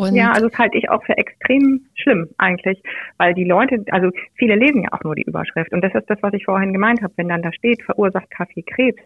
Und 0.00 0.14
ja, 0.14 0.32
also 0.32 0.48
das 0.48 0.58
halte 0.58 0.78
ich 0.78 0.88
auch 0.88 1.04
für 1.04 1.18
extrem 1.18 1.86
schlimm 1.94 2.28
eigentlich, 2.38 2.82
weil 3.18 3.34
die 3.34 3.44
Leute, 3.44 3.84
also 3.90 4.10
viele 4.34 4.56
lesen 4.56 4.82
ja 4.82 4.88
auch 4.92 5.04
nur 5.04 5.14
die 5.14 5.24
Überschrift 5.24 5.72
und 5.72 5.82
das 5.82 5.94
ist 5.94 6.08
das, 6.08 6.16
was 6.22 6.32
ich 6.32 6.46
vorhin 6.46 6.72
gemeint 6.72 7.02
habe, 7.02 7.12
wenn 7.16 7.28
dann 7.28 7.42
da 7.42 7.52
steht, 7.52 7.82
verursacht 7.82 8.30
Kaffee 8.30 8.62
Krebs, 8.62 9.02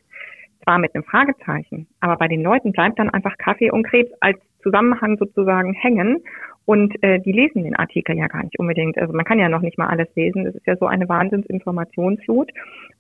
zwar 0.63 0.79
mit 0.79 0.95
einem 0.95 1.03
Fragezeichen, 1.03 1.89
aber 1.99 2.17
bei 2.17 2.29
den 2.29 2.43
Leuten 2.43 2.71
bleibt 2.71 3.01
dann 3.01 3.11
einfach 3.11 3.37
Kaffee 3.39 3.73
und 3.73 3.83
Krebs 3.83 4.13
als 4.21 4.39
Zusammenhang 4.63 5.17
sozusagen 5.19 5.75
hängen 5.75 6.23
und 6.65 6.95
äh, 7.03 7.21
die 7.21 7.33
lesen 7.33 7.65
den 7.65 7.77
Artikel 7.77 8.17
ja 8.17 8.29
gar 8.29 8.45
nicht 8.45 8.59
unbedingt. 8.59 8.97
Also 8.97 9.13
man 9.13 9.25
kann 9.25 9.41
ja 9.41 9.49
noch 9.49 9.61
nicht 9.61 9.77
mal 9.77 9.89
alles 9.89 10.09
lesen. 10.15 10.45
Das 10.45 10.55
ist 10.55 10.67
ja 10.67 10.77
so 10.77 10.87
eine 10.87 11.07
Wahnsinnsinformationsflut. 11.09 12.51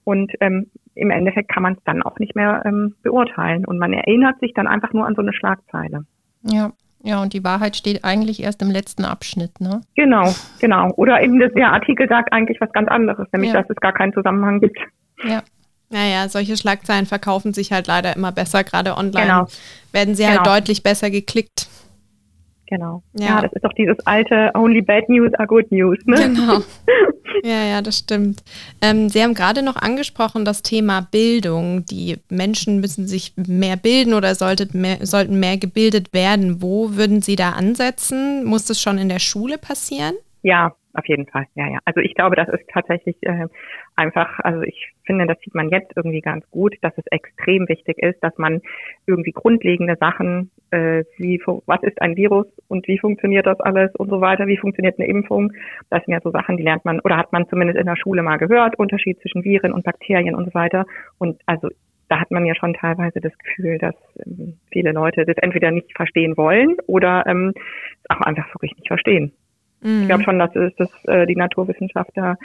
Und 0.05 0.33
ähm, 0.41 0.67
im 0.95 1.11
Endeffekt 1.11 1.49
kann 1.49 1.63
man 1.63 1.73
es 1.73 1.85
dann 1.85 2.03
auch 2.03 2.19
nicht 2.19 2.37
mehr 2.37 2.63
ähm, 2.67 2.95
beurteilen. 3.03 3.65
Und 3.65 3.79
man 3.79 3.95
erinnert 3.95 4.39
sich 4.41 4.53
dann 4.53 4.67
einfach 4.67 4.93
nur 4.93 5.07
an 5.07 5.15
so 5.15 5.23
eine 5.23 5.33
Schlagzeile. 5.33 6.05
Ja, 6.43 6.73
ja, 7.07 7.21
und 7.21 7.35
die 7.35 7.45
Wahrheit 7.45 7.77
steht 7.77 8.03
eigentlich 8.03 8.43
erst 8.43 8.63
im 8.63 8.71
letzten 8.71 9.05
Abschnitt, 9.05 9.61
ne? 9.61 9.83
Genau, 9.95 10.35
genau. 10.59 10.91
Oder 10.97 11.23
eben 11.23 11.39
der 11.39 11.71
Artikel 11.71 12.09
sagt 12.09 12.33
eigentlich 12.33 12.59
was 12.63 12.73
ganz 12.73 12.89
anderes, 12.89 13.29
nämlich 13.31 13.53
ja. 13.53 13.61
dass 13.61 13.69
es 13.69 13.77
gar 13.77 13.93
keinen 13.93 14.15
Zusammenhang 14.15 14.59
gibt. 14.61 14.79
Ja. 15.23 15.43
Naja, 15.91 16.29
solche 16.31 16.57
Schlagzeilen 16.57 17.05
verkaufen 17.05 17.53
sich 17.53 17.73
halt 17.73 17.89
leider 17.89 18.17
immer 18.17 18.33
besser, 18.33 18.65
gerade 18.65 18.97
online 18.97 19.27
genau. 19.27 19.47
werden 19.93 20.15
sie 20.15 20.27
halt 20.27 20.39
genau. 20.39 20.51
halt 20.51 20.63
deutlich 20.63 20.83
besser 20.83 21.11
geklickt. 21.11 21.69
Genau. 22.67 23.03
Ja. 23.19 23.27
ja. 23.27 23.43
das 23.43 23.53
ist 23.53 23.65
doch 23.65 23.73
dieses 23.73 23.99
alte 24.07 24.51
Only 24.55 24.83
Bad 24.83 25.09
News 25.09 25.33
are 25.35 25.47
Good 25.47 25.71
News. 25.71 25.99
Ne? 26.07 26.17
Genau. 26.17 26.61
Ja, 27.43 27.63
ja, 27.65 27.83
das 27.83 27.99
stimmt. 27.99 28.43
Ähm, 28.81 29.11
Sie 29.11 29.23
haben 29.23 29.35
gerade 29.35 29.63
noch 29.63 29.77
angesprochen 29.77 30.47
das 30.47 30.63
Thema 30.63 31.01
Bildung. 31.11 31.85
Die 31.85 32.17
Menschen 32.31 32.81
müssen 32.81 33.07
sich 33.07 33.35
mehr 33.37 33.77
bilden 33.77 34.15
oder 34.15 34.35
sollten 34.35 34.81
mehr, 34.81 35.05
sollten 35.05 35.39
mehr 35.41 35.59
gebildet 35.59 36.15
werden. 36.15 36.63
Wo 36.63 36.97
würden 36.97 37.21
Sie 37.21 37.37
da 37.37 37.51
ansetzen? 37.51 38.45
Muss 38.45 38.65
das 38.67 38.81
schon 38.81 38.97
in 38.97 39.11
der 39.11 39.19
Schule 39.19 39.59
passieren? 39.59 40.15
Ja, 40.43 40.75
auf 40.95 41.07
jeden 41.07 41.27
Fall, 41.27 41.47
ja, 41.55 41.69
ja. 41.69 41.79
Also 41.85 42.01
ich 42.01 42.15
glaube, 42.15 42.37
das 42.37 42.49
ist 42.49 42.69
tatsächlich 42.73 43.17
äh, 43.23 43.47
einfach, 43.97 44.39
also 44.41 44.63
ich 44.63 44.93
finde, 45.05 45.27
das 45.27 45.39
sieht 45.41 45.55
man 45.55 45.69
jetzt 45.69 45.93
irgendwie 45.97 46.21
ganz 46.21 46.49
gut, 46.51 46.77
dass 46.83 46.97
es 46.97 47.05
extrem 47.11 47.69
wichtig 47.69 47.99
ist, 47.99 48.23
dass 48.23 48.37
man 48.39 48.63
irgendwie 49.07 49.33
grundlegende 49.33 49.97
Sachen, 49.99 50.51
äh, 50.71 51.05
wie 51.17 51.41
was 51.67 51.83
ist 51.83 52.01
ein 52.01 52.17
Virus 52.17 52.47
und 52.69 52.87
wie 52.87 52.99
funktioniert 52.99 53.47
das 53.47 53.61
alles 53.61 53.95
und 53.97 54.09
so 54.09 54.21
weiter, 54.21 54.47
wie 54.47 54.57
funktioniert 54.57 54.99
eine 54.99 55.09
Impfung, 55.09 55.53
das 55.91 56.05
sind 56.05 56.15
ja 56.15 56.21
so 56.23 56.31
Sachen, 56.31 56.57
die 56.57 56.63
lernt 56.63 56.85
man 56.85 57.01
oder 57.01 57.17
hat 57.17 57.33
man 57.33 57.49
zumindest 57.49 57.79
in 57.79 57.87
der 57.87 57.97
Schule 57.97 58.23
mal 58.23 58.39
gehört, 58.39 58.79
Unterschied 58.79 59.21
zwischen 59.21 59.45
Viren 59.45 59.73
und 59.73 59.85
Bakterien 59.85 60.35
und 60.35 60.47
so 60.47 60.55
weiter. 60.55 60.87
Und 61.19 61.41
also 61.47 61.69
da 62.09 62.21
hat 62.21 62.31
man 62.31 62.45
ja 62.45 62.55
schon 62.55 62.75
teilweise 62.75 63.21
das 63.21 63.37
Gefühl, 63.39 63.79
dass 63.79 63.95
ähm, 64.25 64.59
viele 64.71 64.93
Leute 64.93 65.25
das 65.25 65.37
entweder 65.39 65.71
nicht 65.71 65.97
verstehen 65.97 66.37
wollen 66.37 66.77
oder 66.87 67.25
ähm, 67.27 67.53
auch 68.09 68.21
einfach 68.21 68.47
wirklich 68.55 68.77
nicht 68.77 68.89
verstehen. 68.89 69.33
Mhm. 69.85 70.03
Ich 70.03 70.09
glaube 70.09 70.25
schon, 70.25 70.39
dass, 70.39 70.55
es, 70.57 70.75
dass 70.77 70.89
äh, 71.05 71.27
die 71.27 71.37
Naturwissenschaft 71.37 72.11
da 72.15 72.37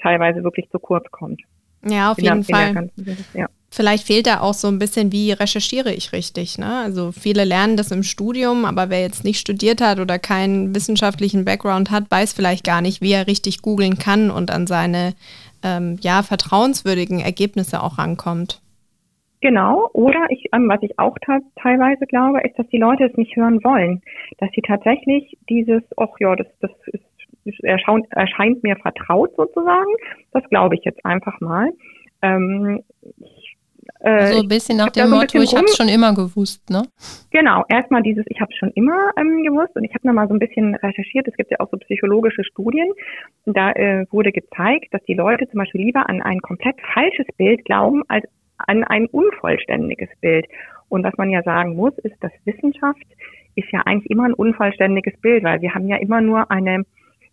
teilweise 0.00 0.42
wirklich 0.42 0.70
zu 0.70 0.78
kurz 0.78 1.10
kommt. 1.10 1.42
Ja, 1.84 2.12
auf 2.12 2.18
jeden 2.18 2.42
der, 2.42 2.56
Fall. 2.56 2.74
Ganzen, 2.74 3.16
ja. 3.34 3.46
Vielleicht 3.70 4.06
fehlt 4.06 4.26
da 4.26 4.40
auch 4.40 4.54
so 4.54 4.68
ein 4.68 4.78
bisschen, 4.78 5.12
wie 5.12 5.32
recherchiere 5.32 5.92
ich 5.92 6.12
richtig. 6.12 6.56
Ne? 6.56 6.78
Also 6.78 7.12
viele 7.12 7.44
lernen 7.44 7.76
das 7.76 7.90
im 7.90 8.02
Studium, 8.02 8.64
aber 8.64 8.90
wer 8.90 9.00
jetzt 9.00 9.24
nicht 9.24 9.38
studiert 9.38 9.80
hat 9.80 9.98
oder 9.98 10.18
keinen 10.18 10.74
wissenschaftlichen 10.74 11.44
Background 11.44 11.90
hat, 11.90 12.10
weiß 12.10 12.32
vielleicht 12.32 12.64
gar 12.64 12.80
nicht, 12.80 13.02
wie 13.02 13.12
er 13.12 13.26
richtig 13.26 13.62
googeln 13.62 13.98
kann 13.98 14.30
und 14.30 14.50
an 14.50 14.66
seine 14.66 15.14
ähm, 15.62 15.98
ja, 16.00 16.22
vertrauenswürdigen 16.22 17.20
Ergebnisse 17.20 17.82
auch 17.82 17.98
rankommt. 17.98 18.62
Genau, 19.46 19.88
oder 19.92 20.26
ich, 20.30 20.46
ähm, 20.52 20.68
was 20.68 20.82
ich 20.82 20.98
auch 20.98 21.16
teilweise 21.54 22.04
glaube, 22.06 22.40
ist, 22.40 22.58
dass 22.58 22.66
die 22.66 22.78
Leute 22.78 23.04
es 23.04 23.16
nicht 23.16 23.36
hören 23.36 23.62
wollen. 23.62 24.02
Dass 24.38 24.50
sie 24.56 24.60
tatsächlich 24.60 25.38
dieses, 25.48 25.84
ach 25.96 26.08
ja, 26.18 26.34
das, 26.34 26.48
das 26.60 26.72
ist, 26.86 27.62
erscheint, 27.62 28.06
erscheint 28.10 28.64
mir 28.64 28.74
vertraut 28.74 29.30
sozusagen. 29.36 29.92
Das 30.32 30.42
glaube 30.50 30.74
ich 30.74 30.84
jetzt 30.84 31.04
einfach 31.04 31.40
mal. 31.40 31.70
Ähm, 32.22 32.82
ich, 33.18 33.56
äh, 34.00 34.32
so 34.32 34.42
ein 34.42 34.48
bisschen 34.48 34.78
nach 34.78 34.90
dem 34.90 35.10
Motto, 35.10 35.38
ich 35.38 35.54
habe 35.54 35.66
es 35.66 35.76
schon 35.76 35.88
immer 35.88 36.12
gewusst, 36.12 36.68
ne? 36.68 36.82
Genau, 37.30 37.62
erstmal 37.68 38.02
dieses, 38.02 38.24
ich 38.28 38.40
habe 38.40 38.50
es 38.52 38.58
schon 38.58 38.72
immer 38.72 39.12
ähm, 39.16 39.44
gewusst 39.44 39.76
und 39.76 39.84
ich 39.84 39.94
habe 39.94 40.08
nochmal 40.08 40.26
so 40.26 40.34
ein 40.34 40.40
bisschen 40.40 40.74
recherchiert. 40.74 41.28
Es 41.28 41.36
gibt 41.36 41.52
ja 41.52 41.60
auch 41.60 41.70
so 41.70 41.76
psychologische 41.76 42.42
Studien. 42.42 42.88
Da 43.44 43.70
äh, 43.70 44.06
wurde 44.10 44.32
gezeigt, 44.32 44.92
dass 44.92 45.04
die 45.04 45.14
Leute 45.14 45.48
zum 45.48 45.58
Beispiel 45.60 45.82
lieber 45.82 46.08
an 46.08 46.20
ein 46.20 46.40
komplett 46.40 46.74
falsches 46.92 47.26
Bild 47.36 47.64
glauben, 47.64 48.02
als 48.08 48.24
an 48.58 48.84
ein 48.84 49.06
unvollständiges 49.06 50.08
Bild. 50.20 50.46
Und 50.88 51.04
was 51.04 51.16
man 51.16 51.30
ja 51.30 51.42
sagen 51.42 51.74
muss, 51.74 51.96
ist, 51.98 52.16
dass 52.22 52.32
Wissenschaft 52.44 53.06
ist 53.56 53.72
ja 53.72 53.82
eigentlich 53.84 54.10
immer 54.10 54.24
ein 54.24 54.34
unvollständiges 54.34 55.18
Bild, 55.20 55.42
weil 55.42 55.60
wir 55.62 55.74
haben 55.74 55.88
ja 55.88 55.96
immer 55.96 56.20
nur 56.20 56.50
eine, 56.50 56.84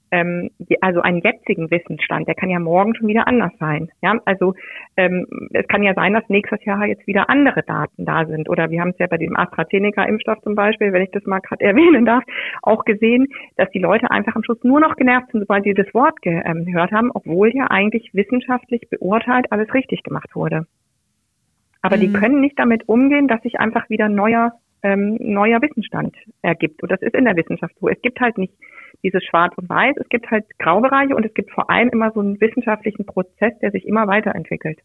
ähm, 0.10 0.50
also 0.80 1.02
einen 1.02 1.20
jetzigen 1.22 1.70
Wissensstand, 1.70 2.28
der 2.28 2.36
kann 2.36 2.50
ja 2.50 2.60
morgen 2.60 2.96
schon 2.96 3.08
wieder 3.08 3.28
anders 3.28 3.52
sein. 3.60 3.90
Ja, 4.02 4.18
also 4.26 4.54
ähm, 4.96 5.28
es 5.52 5.68
kann 5.68 5.84
ja 5.84 5.94
sein, 5.94 6.14
dass 6.14 6.28
nächstes 6.30 6.64
Jahr 6.64 6.86
jetzt 6.86 7.06
wieder 7.08 7.30
andere 7.30 7.62
Daten 7.62 8.06
da 8.06 8.26
sind. 8.26 8.50
Oder 8.50 8.72
wir 8.72 8.80
haben 8.80 8.92
es 8.92 9.00
ja 9.00 9.08
bei 9.08 9.18
dem 9.18 9.36
AstraZeneca-Impfstoff 9.36 10.42
zum 10.42 10.56
Beispiel, 10.56 10.94
wenn 10.94 11.04
ich 11.04 11.12
das 11.12 11.26
mal 11.26 11.40
gerade 11.40 11.64
erwähnen 11.66 12.06
darf, 12.06 12.24
auch 12.62 12.86
gesehen, 12.86 13.28
dass 13.58 13.70
die 13.72 13.80
Leute 13.80 14.10
einfach 14.10 14.36
am 14.36 14.44
Schluss 14.44 14.64
nur 14.64 14.80
noch 14.80 14.96
genervt 14.96 15.32
sind, 15.32 15.42
sobald 15.42 15.66
sie 15.66 15.74
das 15.74 15.94
Wort 15.94 16.16
ähm, 16.24 16.66
gehört 16.66 16.92
haben, 16.92 17.12
obwohl 17.14 17.54
ja 17.54 17.68
eigentlich 17.70 18.10
wissenschaftlich 18.14 18.90
beurteilt 18.90 19.52
alles 19.52 19.74
richtig 19.74 20.04
gemacht 20.04 20.36
wurde. 20.36 20.66
Aber 21.84 21.98
mhm. 21.98 22.02
die 22.02 22.14
können 22.14 22.42
nicht 22.42 22.58
damit 22.58 22.90
umgehen, 22.90 23.28
dass 23.28 23.42
sich 23.44 23.60
einfach 23.60 23.88
wieder 23.90 24.10
neuer, 24.10 24.54
ähm, 24.82 25.18
neuer 25.20 25.62
Wissensstand 25.62 26.16
ergibt. 26.42 26.82
Und 26.82 26.92
das 26.92 27.02
ist 27.02 27.14
in 27.14 27.26
der 27.26 27.36
Wissenschaft 27.36 27.76
so. 27.80 27.88
Es 27.88 28.02
gibt 28.02 28.20
halt 28.20 28.40
nicht 28.40 28.54
dieses 29.04 29.24
Schwarz 29.24 29.54
und 29.58 29.70
Weiß, 29.70 29.96
es 29.98 30.10
gibt 30.10 30.32
halt 30.32 30.46
Graubereiche 30.58 31.16
und 31.16 31.26
es 31.26 31.34
gibt 31.34 31.52
vor 31.52 31.70
allem 31.70 31.90
immer 31.90 32.12
so 32.12 32.22
einen 32.22 32.40
wissenschaftlichen 32.42 33.06
Prozess, 33.06 33.54
der 33.60 33.72
sich 33.72 33.86
immer 33.86 34.08
weiterentwickelt. 34.08 34.80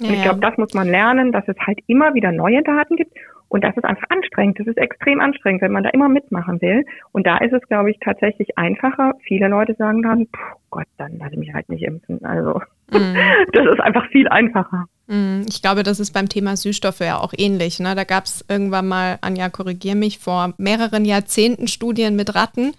Ja, 0.00 0.08
und 0.08 0.14
ich 0.14 0.22
glaube, 0.22 0.40
das 0.40 0.56
muss 0.56 0.72
man 0.74 0.88
lernen, 0.88 1.30
dass 1.30 1.46
es 1.46 1.56
halt 1.60 1.78
immer 1.86 2.14
wieder 2.14 2.32
neue 2.32 2.62
Daten 2.62 2.96
gibt 2.96 3.12
und 3.52 3.62
das 3.62 3.76
ist 3.76 3.84
einfach 3.84 4.08
anstrengend. 4.08 4.58
Das 4.58 4.66
ist 4.66 4.78
extrem 4.78 5.20
anstrengend, 5.20 5.60
wenn 5.60 5.72
man 5.72 5.82
da 5.82 5.90
immer 5.90 6.08
mitmachen 6.08 6.62
will. 6.62 6.86
Und 7.12 7.26
da 7.26 7.36
ist 7.36 7.52
es, 7.52 7.60
glaube 7.68 7.90
ich, 7.90 7.98
tatsächlich 8.00 8.56
einfacher. 8.56 9.12
Viele 9.24 9.48
Leute 9.48 9.74
sagen 9.74 10.00
dann, 10.00 10.26
Gott, 10.70 10.86
dann 10.96 11.18
lasse 11.18 11.32
ich 11.32 11.38
mich 11.38 11.52
halt 11.52 11.68
nicht 11.68 11.82
impfen. 11.82 12.24
Also 12.24 12.62
mhm. 12.90 13.14
das 13.52 13.66
ist 13.66 13.80
einfach 13.80 14.06
viel 14.08 14.26
einfacher. 14.28 14.86
Mhm. 15.06 15.46
Ich 15.48 15.62
glaube, 15.62 15.82
das 15.82 16.00
ist 16.00 16.12
beim 16.12 16.28
Thema 16.28 16.56
Süßstoffe 16.56 17.00
ja 17.00 17.18
auch 17.18 17.32
ähnlich. 17.36 17.80
Ne? 17.80 17.94
Da 17.94 18.04
gab 18.04 18.24
es 18.24 18.44
irgendwann 18.48 18.88
mal, 18.88 19.18
Anja, 19.20 19.48
korrigier 19.48 19.94
mich, 19.94 20.18
vor 20.18 20.54
mehreren 20.58 21.04
Jahrzehnten 21.04 21.68
Studien 21.68 22.16
mit 22.16 22.34
Ratten, 22.34 22.74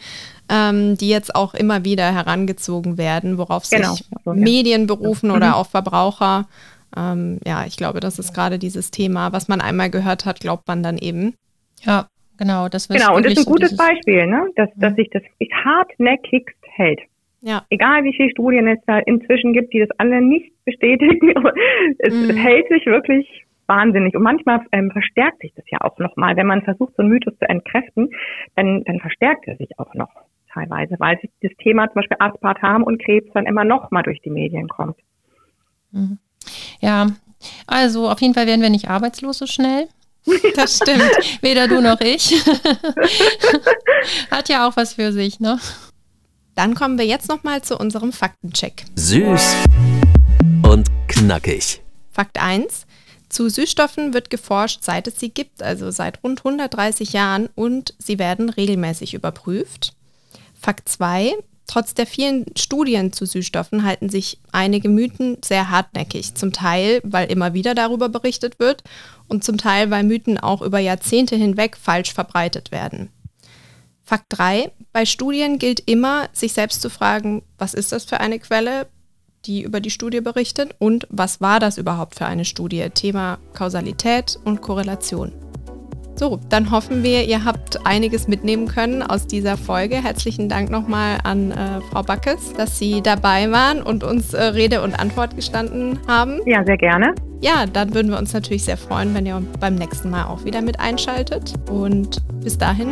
ähm, 0.49 0.97
die 0.97 1.09
jetzt 1.09 1.35
auch 1.35 1.53
immer 1.53 1.83
wieder 1.85 2.13
herangezogen 2.13 2.97
werden, 2.97 3.37
worauf 3.37 3.69
genau. 3.69 3.93
sich 3.93 4.05
genau. 4.23 4.35
Medien 4.35 4.87
berufen 4.87 5.29
mhm. 5.29 5.35
oder 5.35 5.55
auch 5.57 5.67
Verbraucher 5.67 6.47
ähm, 6.95 7.39
ja, 7.45 7.65
ich 7.65 7.77
glaube, 7.77 7.99
das 7.99 8.19
ist 8.19 8.33
gerade 8.33 8.59
dieses 8.59 8.91
Thema, 8.91 9.33
was 9.33 9.47
man 9.47 9.61
einmal 9.61 9.89
gehört 9.89 10.25
hat, 10.25 10.39
glaubt 10.39 10.67
man 10.67 10.83
dann 10.83 10.97
eben. 10.97 11.35
Ja, 11.81 12.07
genau. 12.37 12.69
Das 12.69 12.87
genau, 12.87 13.15
und 13.15 13.25
das 13.25 13.33
ist 13.33 13.47
ein 13.47 13.51
gutes 13.51 13.75
Beispiel, 13.75 14.27
ne? 14.27 14.49
dass, 14.55 14.69
dass 14.75 14.91
mhm. 14.91 14.95
sich 14.97 15.09
das 15.11 15.23
hartnäckigst 15.63 16.55
hält. 16.61 17.01
Ja. 17.43 17.65
Egal 17.69 18.05
wie 18.05 18.13
viele 18.15 18.29
Studien 18.29 18.67
es 18.67 18.79
da 18.87 18.99
inzwischen 18.99 19.51
gibt, 19.51 19.73
die 19.73 19.79
das 19.79 19.89
alle 19.97 20.21
nicht 20.21 20.53
bestätigen, 20.63 21.31
aber 21.35 21.53
es, 21.99 22.13
mhm. 22.13 22.37
hält 22.37 22.69
sich 22.69 22.85
wirklich 22.85 23.45
wahnsinnig. 23.67 24.15
Und 24.15 24.23
manchmal 24.23 24.61
ähm, 24.71 24.91
verstärkt 24.91 25.41
sich 25.41 25.53
das 25.55 25.65
ja 25.69 25.81
auch 25.81 25.97
nochmal. 25.99 26.37
Wenn 26.37 26.47
man 26.47 26.61
versucht, 26.61 26.95
so 26.95 27.03
einen 27.03 27.11
Mythos 27.11 27.37
zu 27.37 27.49
entkräften, 27.49 28.09
dann, 28.55 28.83
dann 28.85 28.99
verstärkt 28.99 29.45
er 29.47 29.57
sich 29.57 29.77
auch 29.77 29.93
noch 29.93 30.09
teilweise, 30.53 30.95
weil 30.99 31.19
das 31.41 31.51
Thema 31.61 31.87
zum 31.87 31.95
Beispiel 31.95 32.17
Aspartam 32.19 32.83
und 32.83 33.03
Krebs 33.03 33.29
dann 33.33 33.45
immer 33.45 33.65
noch 33.65 33.91
mal 33.91 34.03
durch 34.03 34.21
die 34.21 34.29
Medien 34.29 34.69
kommt. 34.69 34.95
Mhm. 35.91 36.19
Ja, 36.79 37.07
also 37.67 38.07
auf 38.07 38.21
jeden 38.21 38.33
Fall 38.33 38.47
werden 38.47 38.61
wir 38.61 38.69
nicht 38.69 38.89
arbeitslos 38.89 39.39
so 39.39 39.47
schnell. 39.47 39.87
Das 40.55 40.77
stimmt. 40.77 41.41
Weder 41.41 41.67
du 41.67 41.81
noch 41.81 41.99
ich. 41.99 42.31
Hat 44.31 44.47
ja 44.47 44.65
auch 44.65 44.77
was 44.77 44.93
für 44.93 45.11
sich, 45.11 45.41
ne? 45.41 45.59
Dann 46.55 46.75
kommen 46.75 46.97
wir 46.97 47.05
jetzt 47.05 47.29
noch 47.29 47.43
mal 47.43 47.61
zu 47.63 47.77
unserem 47.77 48.11
Faktencheck. 48.11 48.85
Süß 48.95 49.55
und 50.63 50.87
knackig. 51.07 51.81
Fakt 52.11 52.39
1. 52.39 52.85
Zu 53.27 53.49
Süßstoffen 53.49 54.13
wird 54.13 54.29
geforscht, 54.29 54.83
seit 54.83 55.07
es 55.07 55.19
sie 55.19 55.29
gibt, 55.29 55.63
also 55.63 55.89
seit 55.89 56.23
rund 56.23 56.39
130 56.45 57.13
Jahren, 57.13 57.49
und 57.55 57.95
sie 57.97 58.19
werden 58.19 58.49
regelmäßig 58.49 59.15
überprüft. 59.15 59.93
Fakt 60.53 60.87
2. 60.87 61.33
Trotz 61.65 61.95
der 61.95 62.05
vielen 62.05 62.45
Studien 62.55 63.11
zu 63.13 63.25
Süßstoffen 63.25 63.83
halten 63.83 64.09
sich 64.09 64.37
einige 64.51 64.89
Mythen 64.89 65.37
sehr 65.43 65.71
hartnäckig. 65.71 66.35
Zum 66.35 66.51
Teil, 66.51 67.01
weil 67.03 67.31
immer 67.31 67.55
wieder 67.55 67.73
darüber 67.73 68.09
berichtet 68.09 68.59
wird 68.59 68.83
und 69.27 69.43
zum 69.43 69.57
Teil, 69.57 69.89
weil 69.89 70.03
Mythen 70.03 70.37
auch 70.37 70.61
über 70.61 70.77
Jahrzehnte 70.77 71.35
hinweg 71.35 71.77
falsch 71.77 72.13
verbreitet 72.13 72.71
werden. 72.71 73.09
Fakt 74.03 74.25
3. 74.29 74.71
Bei 74.91 75.05
Studien 75.05 75.59
gilt 75.59 75.79
immer, 75.79 76.27
sich 76.33 76.53
selbst 76.53 76.81
zu 76.81 76.89
fragen, 76.89 77.41
was 77.57 77.73
ist 77.73 77.91
das 77.91 78.03
für 78.03 78.19
eine 78.19 78.37
Quelle, 78.39 78.87
die 79.45 79.61
über 79.61 79.79
die 79.79 79.89
Studie 79.89 80.21
berichtet 80.21 80.75
und 80.79 81.07
was 81.09 81.41
war 81.41 81.59
das 81.59 81.77
überhaupt 81.77 82.15
für 82.15 82.25
eine 82.25 82.45
Studie? 82.45 82.89
Thema 82.93 83.39
Kausalität 83.53 84.39
und 84.43 84.61
Korrelation. 84.61 85.31
So, 86.15 86.39
dann 86.49 86.69
hoffen 86.69 87.01
wir, 87.01 87.23
ihr 87.23 87.43
habt 87.43 87.85
einiges 87.87 88.27
mitnehmen 88.27 88.67
können 88.67 89.01
aus 89.01 89.25
dieser 89.25 89.57
Folge. 89.57 89.95
Herzlichen 89.95 90.47
Dank 90.47 90.69
nochmal 90.69 91.17
an 91.23 91.51
äh, 91.51 91.81
Frau 91.91 92.03
Backes, 92.03 92.53
dass 92.53 92.77
Sie 92.77 93.01
dabei 93.01 93.49
waren 93.51 93.81
und 93.81 94.03
uns 94.03 94.33
äh, 94.33 94.43
Rede 94.43 94.83
und 94.83 94.93
Antwort 94.93 95.35
gestanden 95.35 95.99
haben. 96.07 96.39
Ja, 96.45 96.63
sehr 96.63 96.77
gerne. 96.77 97.15
Ja, 97.41 97.65
dann 97.65 97.93
würden 97.93 98.11
wir 98.11 98.19
uns 98.19 98.31
natürlich 98.31 98.63
sehr 98.63 98.77
freuen, 98.77 99.13
wenn 99.15 99.25
ihr 99.25 99.41
beim 99.59 99.75
nächsten 99.75 100.09
Mal 100.09 100.25
auch 100.25 100.45
wieder 100.45 100.61
mit 100.61 100.79
einschaltet. 100.79 101.55
Und 101.69 102.21
bis 102.41 102.57
dahin 102.57 102.89